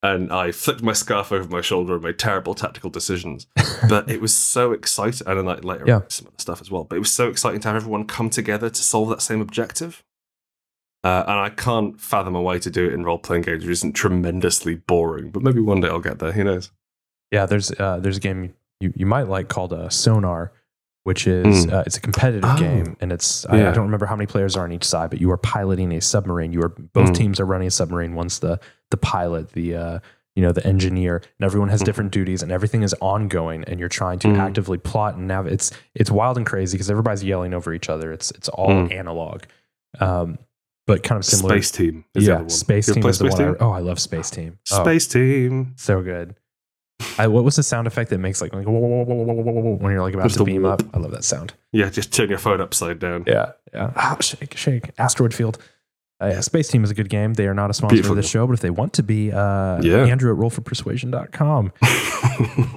[0.04, 3.48] and I flicked my scarf over my shoulder and made terrible tactical decisions.
[3.90, 6.02] But it was so exciting, and then like later Yeah.
[6.08, 6.84] some other stuff as well.
[6.84, 10.04] But it was so exciting to have everyone come together to solve that same objective.
[11.04, 13.72] Uh, and I can't fathom a way to do it in role playing games which
[13.72, 15.32] isn't tremendously boring.
[15.32, 16.32] But maybe one day I'll get there.
[16.32, 16.72] Who knows?
[17.32, 20.52] Yeah, there's uh, there's a game you, you might like called uh, Sonar,
[21.04, 21.74] which is Mm.
[21.74, 22.58] uh, it's a competitive Oh.
[22.58, 25.20] game, and it's I, I don't remember how many players are on each side, but
[25.22, 26.54] you are piloting a submarine.
[26.54, 27.16] You are both Mm.
[27.16, 28.14] teams are running a submarine.
[28.16, 28.60] Once the
[28.92, 30.00] the pilot, the uh,
[30.36, 31.86] you know the engineer, and everyone has Mhm.
[31.86, 34.38] different duties, and everything is ongoing, and you're trying to Mm.
[34.40, 35.48] actively plot and nav.
[35.48, 38.12] It's it's wild and crazy because everybody's yelling over each other.
[38.14, 38.92] It's it's all Mm.
[38.94, 39.42] analog,
[40.00, 40.38] um,
[40.88, 41.56] but kind of similar.
[41.56, 42.50] Space Team is the yeah, other one.
[42.50, 43.56] Space You Team is the Space one.
[43.56, 44.58] I, oh, I love Space Team.
[44.72, 45.74] Oh, Space Team.
[45.78, 46.36] so good.
[47.18, 50.44] I, what was the sound effect that makes like, like when you're like about to
[50.44, 50.82] beam whoop.
[50.82, 50.96] up?
[50.96, 51.54] I love that sound.
[51.72, 53.24] Yeah, just turn your phone upside down.
[53.28, 53.92] Yeah, yeah.
[53.96, 54.92] Ah, shake, shake.
[54.98, 55.58] Asteroid Field.
[56.22, 57.34] Uh, yeah, Space Team is a good game.
[57.34, 59.32] They are not a sponsor Beautiful of this show, but if they want to be,
[59.32, 60.06] uh, Yeah.
[60.06, 61.72] Andrew at rollforpersuasion.com.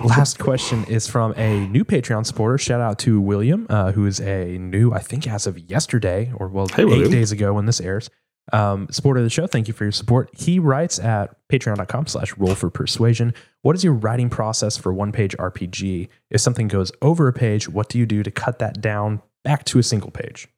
[0.04, 2.56] Last question is from a new Patreon supporter.
[2.56, 6.48] Shout out to William, uh, who is a new, I think, as of yesterday, or
[6.48, 7.10] well, Hey, eight William.
[7.10, 8.08] days ago when this airs.
[8.52, 9.46] Um, supporter of the show.
[9.46, 10.30] Thank you for your support.
[10.34, 13.32] He writes at patreon.com slash roll for persuasion.
[13.64, 16.08] What is your writing process for one page RPG?
[16.30, 19.64] If something goes over a page, what do you do to cut that down back
[19.64, 20.48] to a single page?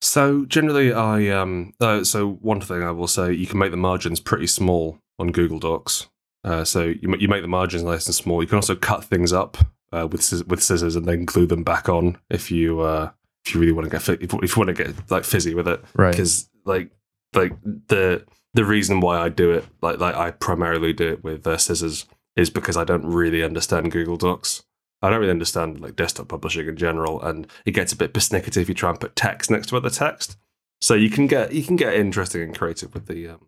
[0.00, 1.74] So generally, I um.
[1.80, 5.30] Uh, so one thing I will say, you can make the margins pretty small on
[5.30, 6.08] Google Docs.
[6.42, 8.42] Uh, so you you make the margins nice and small.
[8.42, 9.56] You can also cut things up
[9.92, 13.10] uh, with with scissors and then glue them back on if you uh
[13.44, 15.68] if you really want to get if, if you want to get like fizzy with
[15.68, 15.84] it.
[15.94, 16.10] Right.
[16.10, 16.90] Because like
[17.32, 18.24] like the
[18.54, 22.06] the reason why I do it like like I primarily do it with uh, scissors
[22.36, 24.62] is because I don't really understand Google Docs.
[25.02, 28.58] I don't really understand like desktop publishing in general, and it gets a bit persnickety
[28.58, 30.36] if you try and put text next to other text.
[30.80, 33.46] So you can get you can get interesting and creative with the um,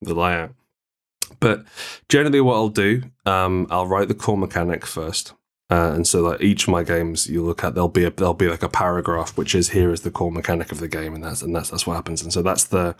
[0.00, 0.54] the layout.
[1.38, 1.64] But
[2.08, 5.32] generally, what I'll do, um, I'll write the core mechanic first,
[5.70, 8.34] uh, and so like each of my games, you look at there'll be a there'll
[8.34, 11.22] be like a paragraph which is here is the core mechanic of the game, and
[11.22, 12.22] that's and that's that's what happens.
[12.22, 12.96] And so that's the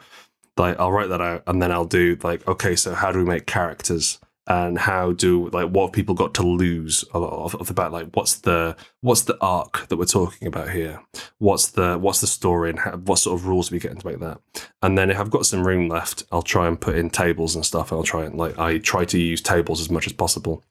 [0.57, 3.25] like I'll write that out, and then I'll do like okay, so how do we
[3.25, 4.21] make characters?
[4.51, 7.92] And how do like what have people got to lose a lot of, of bat
[7.92, 11.01] like what's the what's the arc that we're talking about here?
[11.38, 14.18] What's the what's the story and how, what sort of rules we getting to make
[14.18, 14.40] that?
[14.82, 17.64] And then if i've got some room left i'll try and put in tables and
[17.64, 20.64] stuff i'll try and like i try to use tables as much as possible.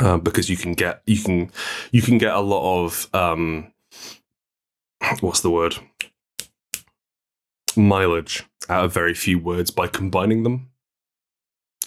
[0.00, 1.52] Uh, because you can get you can
[1.92, 3.70] you can get a lot of um
[5.20, 5.76] what's the word?
[7.76, 10.69] Mileage out of very few words by combining them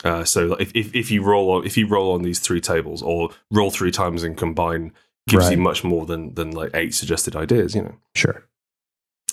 [0.04, 3.02] uh, so if, if, if you roll on if you roll on these three tables
[3.02, 4.92] or roll three times and combine
[5.28, 5.52] gives Right.
[5.58, 7.96] you much more than than like eight suggested ideas, you know.
[8.16, 8.44] Sure.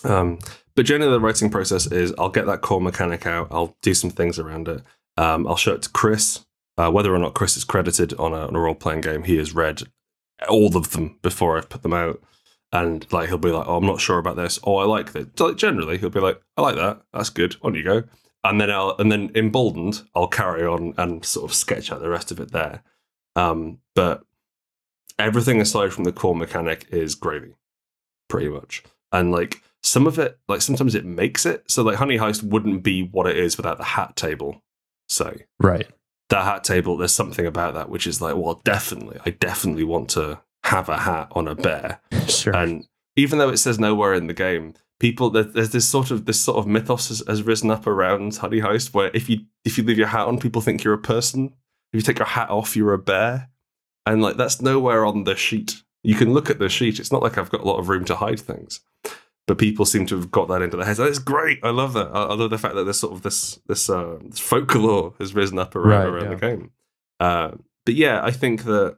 [0.05, 0.39] Um,
[0.77, 3.49] but generally, the writing process is I'll get that core mechanic out.
[3.51, 4.83] I'll do some things around it.
[5.17, 6.45] Um, I'll show it to Chris.
[6.79, 9.37] Uh, whether or not Chris is credited on a, on a role playing game, he
[9.37, 9.83] has read
[10.49, 12.23] all of them before I've put them out.
[12.73, 15.37] And like he'll be like, "Oh, I'm not sure about this." Oh, I like that.
[15.37, 17.03] So, like, generally, he'll be like, "I like that.
[17.13, 17.57] That's good.
[17.63, 18.05] On you go."
[18.43, 22.09] And then I'll and then emboldened, I'll carry on and sort of sketch out the
[22.09, 22.83] rest of it there.
[23.37, 24.23] Um, but
[25.19, 27.55] everything aside from the core mechanic is gravy,
[28.29, 28.83] pretty much.
[29.13, 31.65] And like some of it, like sometimes it makes it.
[31.71, 34.63] So like Honey Heist wouldn't be what it is without the hat table.
[35.09, 35.89] So Right.
[36.31, 40.09] that hat table, there's something about that which is like, well, definitely, I definitely want
[40.11, 42.01] to have a hat on a bear.
[42.29, 42.55] Sure.
[42.55, 42.87] And
[43.17, 46.41] even though it says nowhere in the game, people there- there's this sort of this
[46.41, 49.83] sort of mythos has, has risen up around Honey Heist where if you if you
[49.85, 51.47] leave your hat on, people think you're a person.
[51.93, 53.49] If you take your hat off, you're a bear.
[54.07, 55.83] And like that's nowhere on the sheet.
[56.05, 56.99] You can look at the sheet.
[57.01, 58.81] It's not like I've got a lot of room to hide things.
[59.47, 61.01] But people seem to have got that into their heads.
[61.01, 61.59] It's great.
[61.65, 62.09] I love that.
[62.15, 65.35] I, I love the fact that there's sort of this this, uh, this folklore has
[65.35, 66.35] risen up around, Right, around yeah.
[66.37, 66.71] the game.
[67.19, 67.51] Uh,
[67.85, 68.97] but yeah, I think that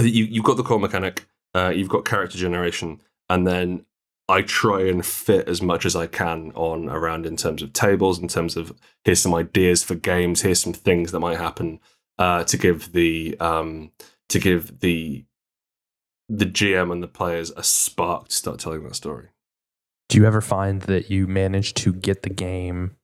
[0.00, 3.84] you you've got the core mechanic, uh, you've got character generation, and then
[4.28, 8.18] I try and fit as much as I can on around in terms of tables,
[8.18, 8.72] in terms of
[9.04, 11.80] here's some ideas for games, here's some things that might happen
[12.18, 13.90] uh, to give the um,
[14.28, 15.24] to give the
[16.28, 19.28] the GM and the players a spark to start telling that story.
[20.10, 22.96] Do you ever find that you manage to get the game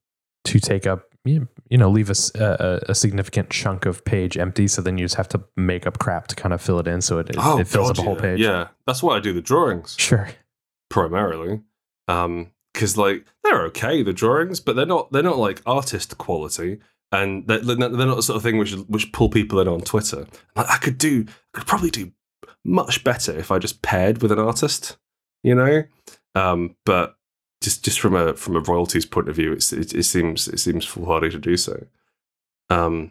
[0.44, 4.68] to take up, you know, leave a significant chunk of page empty?
[4.68, 7.00] So then you just have to make up crap to kind of fill it in
[7.00, 8.20] so it, it, it fills up a whole yeah.
[8.20, 8.40] page?
[8.40, 9.96] Yeah, that's why I do the drawings.
[9.98, 10.28] Sure.
[10.94, 11.60] Primarily
[12.06, 16.78] um because like they're okay the drawings but they're not they're not like artist quality
[17.10, 20.24] and they're, they're not the sort of thing which which pull people in on twitter.
[20.54, 22.12] Like, i could do I could probably do
[22.64, 24.96] much better if i just paired with an artist
[25.42, 25.82] you know?
[26.36, 27.16] Um but
[27.60, 30.84] just just from a from a royalties point of view it, it seems it seems
[30.84, 31.86] foolhardy to do so.
[32.70, 33.10] Um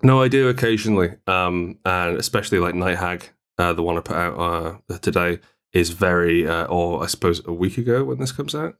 [0.00, 4.16] no i do occasionally um and especially like night hag uh, the one i put
[4.16, 4.38] out
[4.88, 5.40] uh, today
[5.72, 8.76] is very, uh, or I suppose a week ago when this comes out.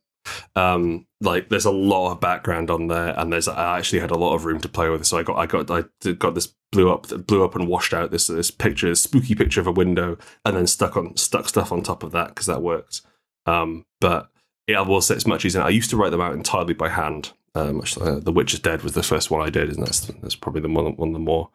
[0.54, 4.18] Um, like there's a lot of background on there, and there's I actually had a
[4.18, 5.04] lot of room to play with.
[5.04, 8.10] So I got I got I got this blew up blew up and washed out
[8.10, 11.72] this this picture, this spooky picture of a window, and then stuck on stuck stuff
[11.72, 13.02] on top of that because that worked.
[13.46, 14.30] Um, but
[14.68, 15.62] yeah, I will say it's much easier.
[15.62, 17.32] I used to write them out entirely by hand.
[17.54, 20.00] Uh, much like, the Witch is Dead was the first one I did, and that's
[20.00, 21.50] that's probably the one one of the more.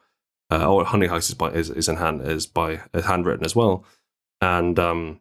[0.50, 3.56] Uh, oh, Honey Heist is by is, is in hand is by is handwritten as
[3.56, 3.86] well,
[4.42, 5.20] and um,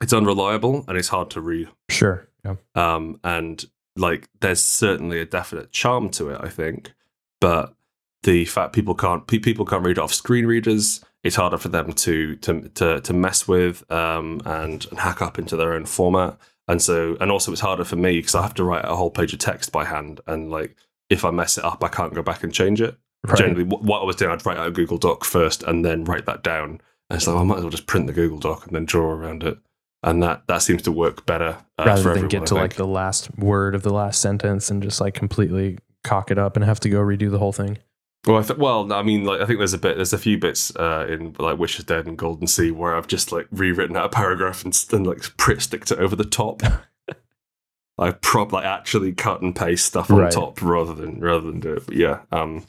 [0.00, 1.68] it's unreliable and it's hard to read.
[1.88, 2.28] Sure.
[2.44, 2.56] Yeah.
[2.74, 3.64] Um, and
[3.96, 6.92] like, there's certainly a definite charm to it, I think,
[7.40, 7.74] but
[8.22, 11.04] the fact people can't people can't read off screen readers.
[11.22, 15.38] It's harder for them to to to, to mess with um, and, and hack up
[15.38, 16.36] into their own format.
[16.66, 19.10] And so, and also, it's harder for me because I have to write a whole
[19.10, 20.20] page of text by hand.
[20.26, 20.76] And like,
[21.08, 23.36] if I mess it up, I can't go back and change it Right.
[23.36, 26.04] generally what, what I was doing, I'd write out a Google Doc first and then
[26.04, 26.80] write that down.
[27.10, 28.84] And it's like, well, I might as well just print the Google Doc and then
[28.84, 29.58] draw around it.
[30.02, 33.36] And that that seems to work better uh, Rather than get to like the last
[33.36, 36.88] word of the last sentence and just like completely cock it up and have to
[36.88, 37.78] go redo the whole thing.
[38.26, 40.38] Well, I th- well, I mean, like I think there's a bit, there's a few
[40.38, 43.96] bits uh, in like Witch is Dead and Golden Sea where I've just like rewritten
[43.96, 46.62] out a paragraph and, and like print sticked it over the top.
[47.98, 50.32] I prob like actually cut and paste stuff on Right.
[50.32, 51.86] top rather than rather than do it.
[51.86, 52.64] But yeah, um,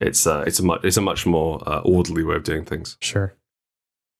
[0.00, 2.96] it's uh, it's a much it's a much more uh, orderly way of doing things.
[3.00, 3.34] Sure.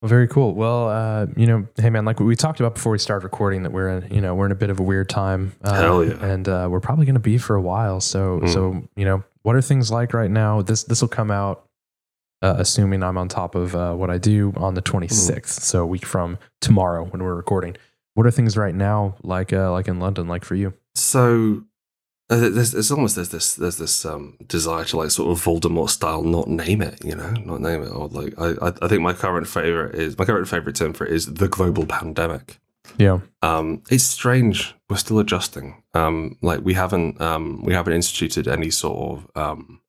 [0.03, 0.53] Well, very cool.
[0.55, 3.71] Well, uh, you know, hey man, like we talked about before we started recording, that
[3.71, 5.53] we're in, you know, we're in a bit of a weird time.
[5.63, 6.15] Uh, Hell yeah.
[6.25, 8.01] And uh, we're probably going to be for a while.
[8.01, 8.53] So, Mm.
[8.53, 10.61] so you know, what are things like right now?
[10.61, 11.67] This this will come out,
[12.43, 15.47] uh, assuming I'm on top of uh, what I do on the 26th.
[15.61, 17.77] So a week from tomorrow when we're recording.
[18.15, 19.53] What are things right now like?
[19.53, 20.75] Uh, like in London, like for you?
[20.97, 21.63] So
[22.37, 26.22] there's, there's almost there's this there's this um, desire to like sort of Voldemort style
[26.22, 27.89] not name it, you know, not name it.
[27.89, 31.12] Or like I I, think my current favorite is my current favorite term for it
[31.12, 32.61] is the global pandemic.
[32.99, 33.20] Yeah.
[33.43, 34.74] Um, it's strange.
[34.89, 35.83] We're still adjusting.
[35.95, 39.80] Um, like we haven't um, we haven't instituted any sort of um,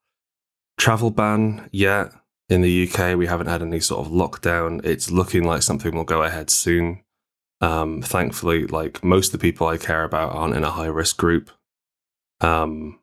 [0.77, 2.11] travel ban yet
[2.49, 3.17] in the UK.
[3.17, 4.83] We haven't had any sort of lockdown.
[4.85, 7.03] It's looking like something will go ahead soon.
[7.61, 11.17] Um, thankfully, like most of the people I care about aren't in a high risk
[11.17, 11.49] group.
[12.43, 12.99] Um,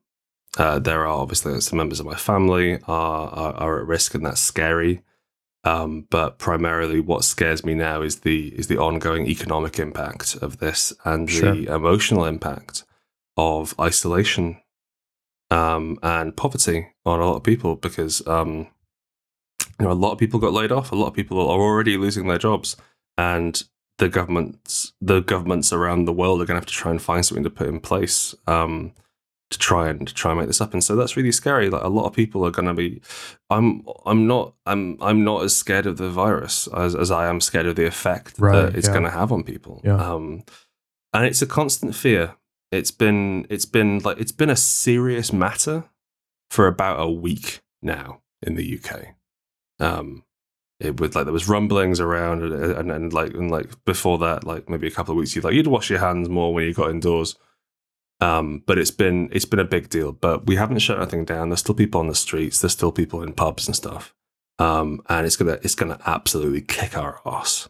[0.58, 4.26] uh, there are obviously some members of my family are, are, are at risk, and
[4.26, 5.02] that's scary.
[5.62, 10.58] Um, but primarily, what scares me now is the is the ongoing economic impact of
[10.58, 11.54] this and Sure.
[11.54, 12.84] the emotional impact
[13.36, 14.60] of isolation
[15.50, 17.76] um, and poverty on a lot of people.
[17.76, 18.68] Because um,
[19.78, 20.92] you know, a lot of people got laid off.
[20.92, 22.76] A lot of people are already losing their jobs,
[23.18, 23.62] and
[23.98, 27.24] the governments the governments around the world are going to have to try and find
[27.24, 28.34] something to put in place.
[28.46, 28.94] Um,
[29.50, 30.72] to try and to try and make this up.
[30.72, 31.68] And so that's really scary.
[31.70, 33.02] Like a lot of people are going to be.
[33.50, 37.40] I'm I'm not I'm I'm not as scared of the virus as, as I am
[37.40, 38.94] scared of the effect Right, that it's yeah.
[38.94, 39.80] going to have on people.
[39.84, 39.96] Yeah.
[39.96, 40.44] Um,
[41.12, 42.36] and it's a constant fear.
[42.70, 45.84] It's been it's been like it's been a serious matter
[46.50, 49.14] for about a week now in the UK.
[49.80, 50.24] Um,
[50.78, 54.44] it would like there was rumblings around and, and, and like and like before that,
[54.44, 56.72] like maybe a couple of weeks, you'd like you'd wash your hands more when you
[56.72, 57.36] got indoors.
[58.20, 60.12] Um, but it's been it's been a big deal.
[60.12, 61.48] But we haven't shut anything down.
[61.48, 62.60] There's still people on the streets.
[62.60, 64.14] There's still people in pubs and stuff.
[64.58, 67.68] Um, and it's gonna it's gonna absolutely kick our ass.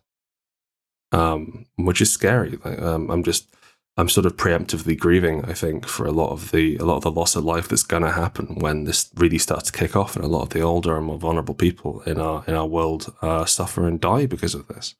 [1.12, 2.59] Um, which is scary.
[2.64, 3.55] Like, um, I'm just
[3.96, 5.44] I'm sort of preemptively grieving.
[5.44, 7.84] I think for a lot of the a lot of the loss of life that's
[7.84, 10.96] gonna happen when this really starts to kick off, and a lot of the older
[10.96, 14.66] and more vulnerable people in our in our world uh, suffer and die because of
[14.66, 14.96] this.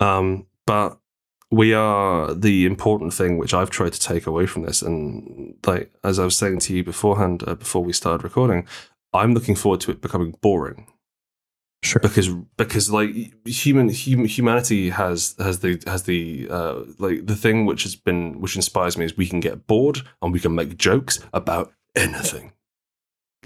[0.00, 0.98] Um, but
[1.50, 5.92] we are the important thing which I've tried to take away from this, and like
[6.04, 8.66] as I was saying to you beforehand, uh, before we started recording,
[9.12, 10.86] I'm looking forward to it becoming boring
[11.82, 12.00] Sure.
[12.00, 12.28] because
[12.58, 13.14] because like
[13.46, 18.38] human hum, humanity has has the has the uh, like the thing which has been
[18.40, 22.52] which inspires me is we can get bored and we can make jokes about anything.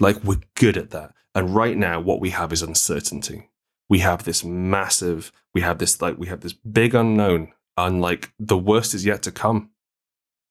[0.01, 1.13] Like we're good at that.
[1.33, 3.49] And right now, what we have is uncertainty.
[3.89, 5.31] We have this massive.
[5.53, 9.21] We have this like we have this big unknown, and like the worst is yet
[9.23, 9.69] to come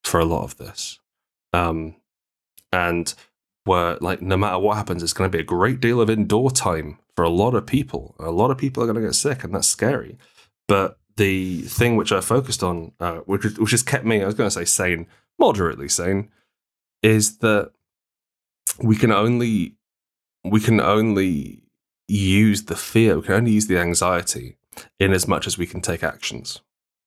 [0.03, 0.99] for a lot of this.
[1.53, 1.97] Um,
[2.73, 3.15] and
[3.65, 6.51] where like no matter what happens, it's going to be a great deal of indoor
[6.51, 8.15] time for a lot of people.
[8.19, 10.19] A lot of people are going to get sick, and that's scary.
[10.69, 14.35] But the thing which I focused on, uh, which which has kept me, I was
[14.35, 15.07] going to say sane,
[15.39, 16.31] moderately sane,
[17.03, 17.73] is that
[18.83, 19.77] we can only
[20.45, 21.63] we can only
[22.09, 24.57] use the fear, we can only use the anxiety
[24.99, 26.61] in as much as we can take actions.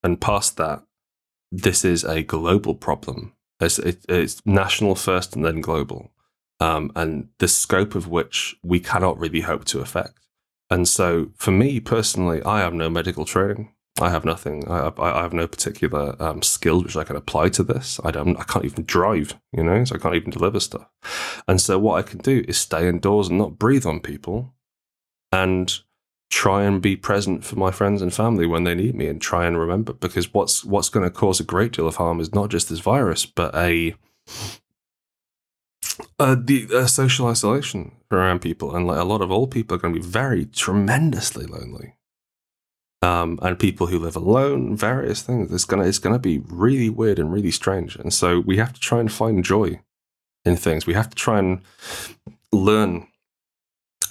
[0.03, 0.83] And past that,
[1.51, 3.33] this is a global problem.
[3.59, 6.11] It's, it, it's national first and then global
[6.59, 10.19] um, and the scope of which we cannot really hope to affect.
[10.69, 13.73] And so, for me personally, I have no medical training.
[13.99, 14.67] I have nothing.
[14.67, 17.99] I, I I have no particular um, skills which I can apply to this.
[18.03, 18.37] I don't.
[18.37, 19.39] I can't even drive.
[19.53, 20.87] You know, so I can't even deliver stuff.
[21.47, 24.53] And so, what I can do is stay indoors and not breathe on people,
[25.31, 25.79] and
[26.29, 29.45] try and be present for my friends and family when they need me, and try
[29.45, 29.93] and remember.
[29.93, 32.79] Because what's what's going to cause a great deal of harm is not just this
[32.79, 33.95] virus, but a
[36.19, 39.79] uh, the uh, social isolation around people, and like a lot of old people are
[39.79, 41.95] going to be very tremendously lonely.
[43.03, 45.53] Um, and people who live alone, various things.
[45.53, 47.95] It's gonna it's gonna be really weird and really strange.
[47.95, 49.81] And so we have to try and find joy
[50.45, 50.87] in things.
[50.87, 51.61] We have to try and
[52.51, 53.07] learn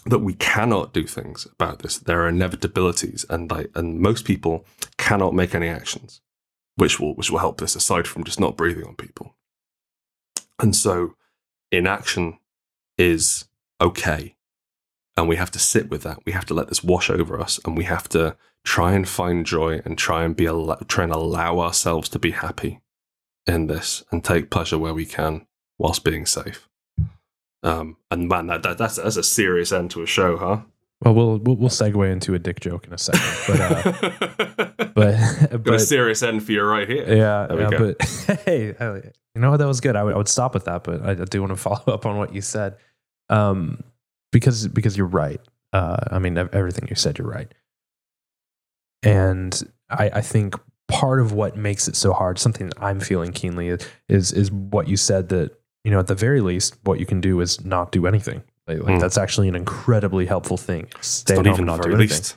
[0.06, 1.98] that we cannot do things about this.
[1.98, 4.64] There are inevitabilities, and like and most people
[4.98, 6.20] cannot make any actions,
[6.76, 9.36] which will which will help this aside from just not breathing on people.
[10.58, 11.14] And so
[11.70, 12.38] inaction
[12.96, 13.46] is
[13.80, 14.36] okay.
[15.16, 16.18] And we have to sit with that.
[16.26, 19.46] We have to let this wash over us and we have to try and find
[19.46, 22.80] joy and try and be al- try and allow ourselves to be happy
[23.46, 25.46] in this and take pleasure where we can
[25.78, 26.68] whilst being safe.
[27.62, 30.60] Um, and man, that, that that's that's a serious end to a show, huh?
[31.02, 35.62] Well, we'll we'll, we'll segue into a dick joke in a second, but uh, but
[35.62, 37.04] Got a serious end for you right here.
[37.06, 37.94] yeah, yeah go.
[37.94, 39.58] but hey, you know what?
[39.58, 39.94] That was good.
[39.94, 42.16] I would I would stop with that, but I, do want to follow up on
[42.16, 42.76] what you said,
[43.28, 43.82] um,
[44.32, 45.40] because because you're right.
[45.72, 47.52] Uh, I mean, everything you said, you're right,
[49.02, 50.54] and I I think
[50.88, 54.50] part of what makes it so hard, something that I'm feeling keenly, is is, is
[54.50, 57.64] what you said that you know at the very least, what you can do is
[57.64, 58.42] not do anything.
[58.66, 59.00] Like, like Mm.
[59.00, 60.88] that's actually an incredibly helpful thing.
[61.00, 62.08] Stay it's not even not do anything.
[62.08, 62.36] least.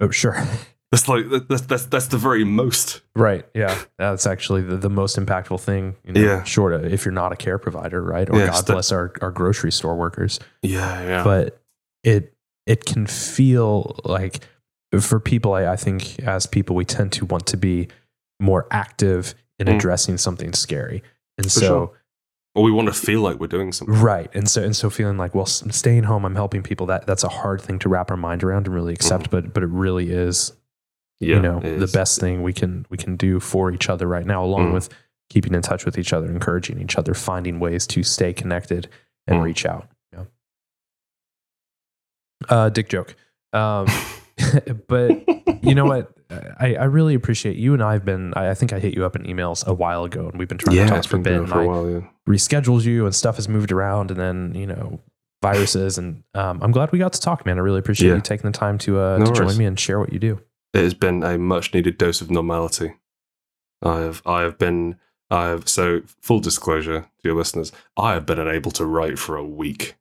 [0.00, 0.36] Oh, sure.
[0.92, 3.00] That's like that's that's that's the very most.
[3.16, 3.46] Right.
[3.54, 3.74] Yeah.
[3.96, 5.96] That's actually the, the most impactful thing.
[6.04, 6.42] You know, Yeah.
[6.44, 8.28] Short of if you're not a care provider, right?
[8.28, 10.38] Or Yeah, God bless our, our grocery store workers.
[10.60, 11.24] Yeah, yeah.
[11.24, 11.62] But
[12.04, 12.34] it
[12.66, 14.40] it can feel like
[15.00, 17.88] for people, I, I think as people, we tend to want to be
[18.38, 19.76] more active in Mm.
[19.76, 21.02] addressing something scary.
[21.38, 21.90] And For so, sure.
[22.54, 23.94] Or we want to feel like we're doing something.
[23.96, 24.30] right.
[24.34, 26.84] And so, and so feeling like, well, staying home, I'm helping people.
[26.86, 29.62] That that's a hard thing to wrap our mind around and really accept, but, but
[29.62, 30.52] it really is.
[31.18, 34.26] Yeah, you know, the best thing we can, we can do for each other right
[34.26, 34.72] now, along Mm.
[34.74, 34.88] with
[35.30, 38.88] keeping in touch with each other, encouraging each other, finding ways to stay connected
[39.26, 39.42] and Mm.
[39.44, 39.88] reach out.
[40.12, 40.24] Yeah.
[42.48, 43.14] Uh, dick joke.
[43.52, 43.86] Um,
[44.88, 45.24] but
[45.64, 46.12] you know what?
[46.60, 48.32] I, I really appreciate you and I've been.
[48.34, 50.58] I, I think I hit you up in emails a while ago, and we've been
[50.58, 51.48] trying to talk for a bit.
[51.48, 51.90] For a I while.
[51.90, 52.00] Yeah.
[52.28, 55.00] rescheduled you, and stuff has moved around, and then you know
[55.42, 57.58] viruses, and um, I'm glad we got to talk, man.
[57.58, 58.14] I really appreciate Yeah.
[58.16, 60.40] you taking the time to uh, No to join me and share what you do.
[60.74, 62.94] it has been a much needed dose of normality.
[63.82, 64.96] I have I have been
[65.30, 69.36] I have so full disclosure to your listeners, I have been unable to write for
[69.36, 69.96] a week.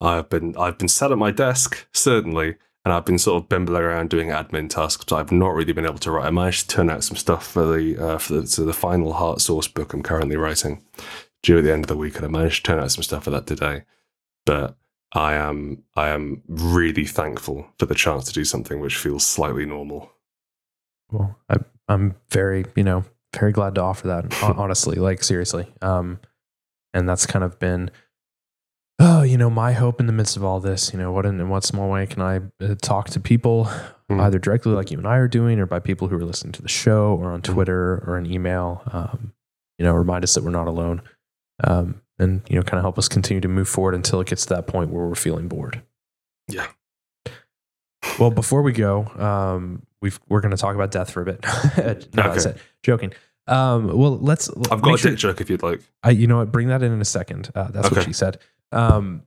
[0.00, 2.56] I have been I've been sat at my desk, certainly,
[2.88, 5.84] and I've been sort of bimbling around doing admin tasks, but I've not really been
[5.84, 6.24] able to write.
[6.24, 9.12] I managed to turn out some stuff for the uh, for the, so the final
[9.12, 10.82] heart source book I'm currently writing
[11.42, 13.24] due at the end of the week, and I managed to turn out some stuff
[13.24, 13.82] for that today.
[14.46, 14.78] But
[15.12, 19.66] I am I am really thankful for the chance to do something which feels slightly
[19.66, 20.10] normal.
[21.10, 21.56] Well, I,
[21.90, 23.04] I'm very, you know,
[23.38, 24.42] very glad to offer that.
[24.56, 25.70] honestly, like seriously.
[25.82, 26.20] Um,
[26.94, 27.90] and that's kind of been,
[28.98, 30.92] oh, you know, my hope in the midst of all this.
[30.92, 33.68] You know, what in, in what small way can I uh, talk to people,
[34.10, 34.22] Mm.
[34.22, 36.62] either directly like you and I are doing, or by people who are listening to
[36.62, 37.52] the show, or on Mm.
[37.52, 38.80] Twitter or an email.
[38.90, 39.32] Um,
[39.78, 41.02] you know, remind us that we're not alone,
[41.62, 44.44] um, and you know, kind of help us continue to move forward until it gets
[44.46, 45.82] to that point where we're feeling bored.
[46.48, 46.66] Yeah.
[48.18, 51.42] Well, before we go, um, we've, we're going to talk about death for a bit.
[52.14, 52.56] no, that's it.
[52.82, 53.12] Joking.
[53.46, 54.48] Um, well, let's.
[54.70, 55.80] I've got a sure- dick joke if you'd like.
[56.02, 56.50] I, you know what?
[56.50, 57.50] Bring that in in a second.
[57.54, 58.38] Uh, that's what she said.
[58.72, 59.22] Um,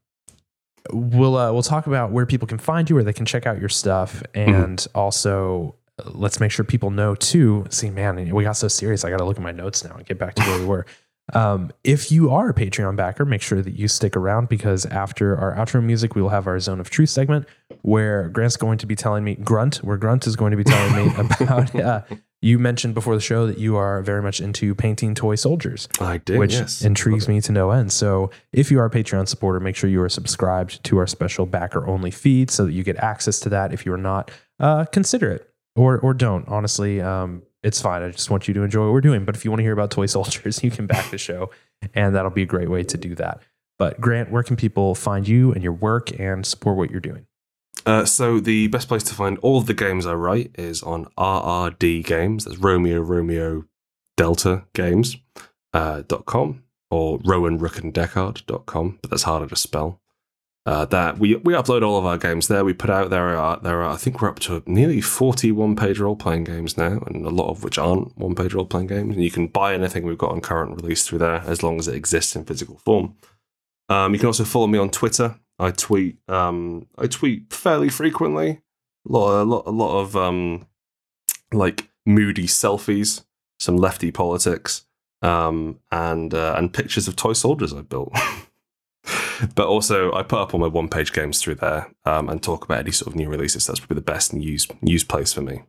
[0.91, 3.59] we'll uh, we'll talk about where people can find you, where they can check out
[3.59, 4.53] your stuff, Mm-hmm.
[4.53, 7.65] and also uh, let's make sure people know too.
[7.69, 9.03] See, man, we got so serious.
[9.05, 10.85] I got to look at my notes now and get back to where we were.
[11.33, 15.37] Um, if you are a Patreon backer, make sure that you stick around because after
[15.37, 17.47] our outro music, we will have our Zone of Truth segment
[17.81, 21.07] where Grant's going to be telling me Grunt, where Grunt is going to be telling
[21.07, 21.75] me about.
[21.75, 22.01] Uh,
[22.41, 26.17] you mentioned before the show that you are very much into painting toy soldiers I
[26.17, 26.81] did, which yes.
[26.81, 27.91] intrigues me to no end.
[27.91, 31.45] So, if you are a Patreon supporter, make sure you are subscribed to our special
[31.45, 33.73] backer only feed so that you get access to that.
[33.73, 36.47] If you are not, uh, consider it or or don't.
[36.47, 38.01] Honestly, um, it's fine.
[38.01, 39.25] I just want you to enjoy what we're doing.
[39.25, 41.51] But if you want to hear about toy soldiers, you can back the show,
[41.93, 43.41] and that'll be a great way to do that.
[43.77, 47.25] But Grant, where can people find you and your work and support what you're doing?
[47.85, 52.05] Uh, so the best place to find all the games I write is on RRD
[52.05, 52.45] Games.
[52.45, 53.65] That's Romeo Romeo
[54.17, 55.17] Delta Games
[55.73, 60.00] uh, dot com or Rowan Rook and Decard dot com, but that's harder to spell.
[60.63, 62.63] Uh, that we we upload all of our games there.
[62.63, 65.75] We put out there are there are I think we're up to nearly forty one
[65.75, 68.87] page role playing games now, and a lot of which aren't one page role playing
[68.87, 69.15] games.
[69.15, 71.87] And you can buy anything we've got on current release through there as long as
[71.87, 73.15] it exists in physical form.
[73.89, 75.39] Um, you can also follow me on Twitter.
[75.57, 78.61] I tweet um, I tweet fairly frequently.
[79.09, 80.67] A lot a lot a lot of um,
[81.51, 83.23] like moody selfies,
[83.59, 84.85] some lefty politics,
[85.23, 88.13] um, and uh, and pictures of toy soldiers I built.
[89.55, 92.63] but also, I put up all my one page games through there um, and talk
[92.65, 93.67] about any sort of new releases.
[93.67, 95.63] That's probably the best news news place for me.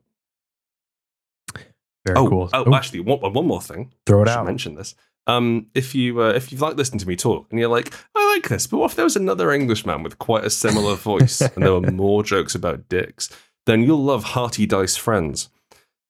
[2.04, 2.50] Very oh, cool.
[2.52, 3.92] oh, Ooh, actually, one, one more thing.
[4.06, 4.46] throw it I out.
[4.46, 4.94] mention this.
[5.28, 8.34] Um, if you uh, if you like listening to me talk and you're like, I
[8.34, 11.62] like this, but what if there was another Englishman with quite a similar voice and
[11.64, 13.28] there were more jokes about dicks?
[13.66, 15.48] Then you'll love Hearty Dice Friends.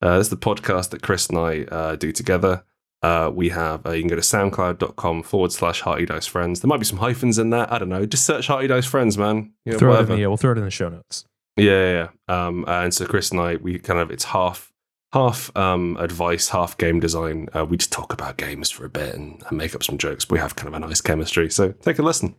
[0.01, 2.65] Uh, this is the podcast that Chris and I uh, do together.
[3.03, 6.61] Uh, we have uh, you can go to soundcloud.com forward slash Hearty Dice Friends.
[6.61, 7.73] There might be some hyphens in there.
[7.73, 8.07] I don't know.
[8.07, 9.53] Just search Hearty Dice Friends, man.
[9.65, 11.25] You know, throw it in the, yeah, we'll throw it in the show notes.
[11.57, 12.47] Yeah, yeah, yeah.
[12.47, 14.73] Um, and so Chris and I, we kind of it's half
[15.13, 17.49] half um, advice, half game design.
[17.53, 20.31] Uh, we just talk about games for a bit and, and make up some jokes.
[20.31, 21.51] We have kind of a nice chemistry.
[21.51, 22.37] So take a listen.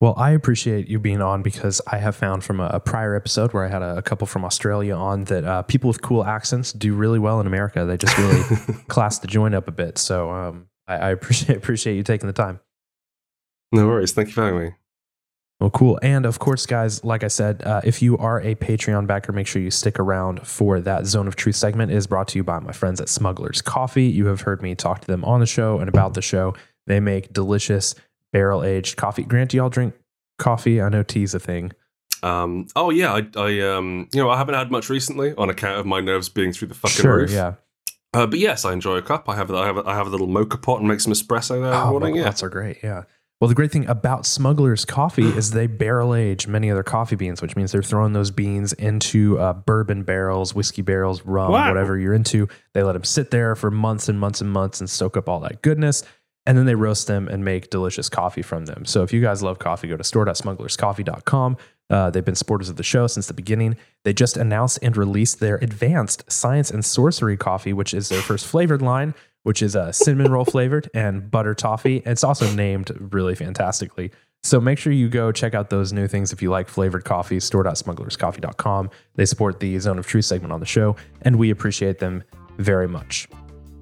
[0.00, 3.52] Well, I appreciate you being on because I have found from a, a prior episode
[3.52, 6.72] where I had a, a couple from Australia on that uh, people with cool accents
[6.72, 7.84] do really well in America.
[7.84, 8.42] They just really
[8.88, 9.98] class the joint up a bit.
[9.98, 12.60] So um, I, I appreciate appreciate you taking the time.
[13.72, 14.12] no worries.
[14.12, 14.70] Thank you for having me.
[15.60, 15.98] Well, cool.
[16.02, 19.48] And of course, guys, like I said, uh, if you are a Patreon backer, make
[19.48, 21.90] sure you stick around for that Zone of Truth segment.
[21.90, 24.04] It is brought to you by my friends at Smugglers Coffee.
[24.04, 26.54] You have heard me talk to them on the show and about the show.
[26.86, 27.96] They make delicious
[28.32, 29.22] barrel aged coffee.
[29.24, 29.94] Grant, do y'all drink
[30.38, 30.80] coffee?
[30.80, 31.72] I know tea's a thing.
[32.22, 35.78] Um, oh yeah, I, I um, you know, I haven't had much recently on account
[35.78, 37.30] of my nerves being through the fucking sure, roof.
[37.30, 37.54] yeah.
[38.14, 39.28] Uh, but yes, I enjoy a cup.
[39.28, 41.72] I have I have I have a little moka pot and make some espresso there
[41.74, 42.16] Oh, morning.
[42.16, 42.78] Yeah, pots are great.
[42.82, 43.04] Yeah.
[43.40, 47.14] Well, the great thing about Smuggler's Coffee is they barrel age many of their coffee
[47.14, 51.68] beans, which means they're throwing those beans into uh, bourbon barrels, whiskey barrels, rum, Wow.
[51.68, 52.48] whatever you're into.
[52.74, 55.38] They let them sit there for months and months and months and soak up all
[55.40, 56.02] that goodness.
[56.48, 58.86] And then they roast them and make delicious coffee from them.
[58.86, 61.58] So if you guys love coffee, go to store.smugglerscoffee.com.
[61.90, 63.76] Uh, they've been supporters of the show since the beginning.
[64.04, 68.46] They just announced and released their advanced science and sorcery coffee, which is their first
[68.46, 72.02] flavored line, which is uh, cinnamon roll flavored and butter toffee.
[72.06, 74.10] It's also named really fantastically.
[74.42, 77.40] So make sure you go check out those new things if you like flavored coffee,
[77.40, 78.88] store.smugglerscoffee.com.
[79.16, 82.24] They support the Zone of Truth segment on the show, and we appreciate them
[82.56, 83.28] very much.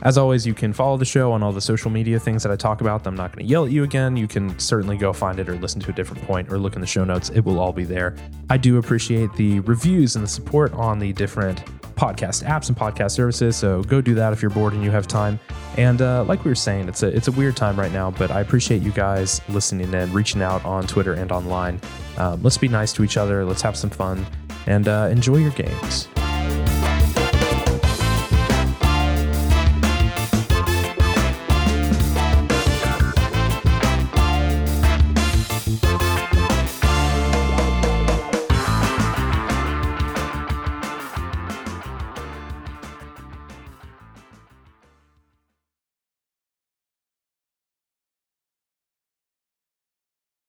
[0.03, 2.57] As always, you can follow the show on all the social media things that I
[2.57, 3.07] talk about.
[3.07, 4.16] I'm not going to yell at you again.
[4.16, 6.80] You can certainly go find it or listen to a different point or look in
[6.80, 7.30] the show notes.
[7.30, 8.14] It will all be there.
[8.51, 11.64] I do appreciate the reviews and the support on the different
[11.97, 13.57] podcast apps and podcast services.
[13.57, 15.40] So go do that if you're bored and you have time.
[15.78, 18.30] And uh, like we were saying, it's a it's a weird time right now, but
[18.30, 21.80] I appreciate you guys listening and reaching out on Twitter and online.
[22.18, 23.44] Um, let's be nice to each other.
[23.44, 24.26] Let's have some fun
[24.66, 26.09] and uh, enjoy your games.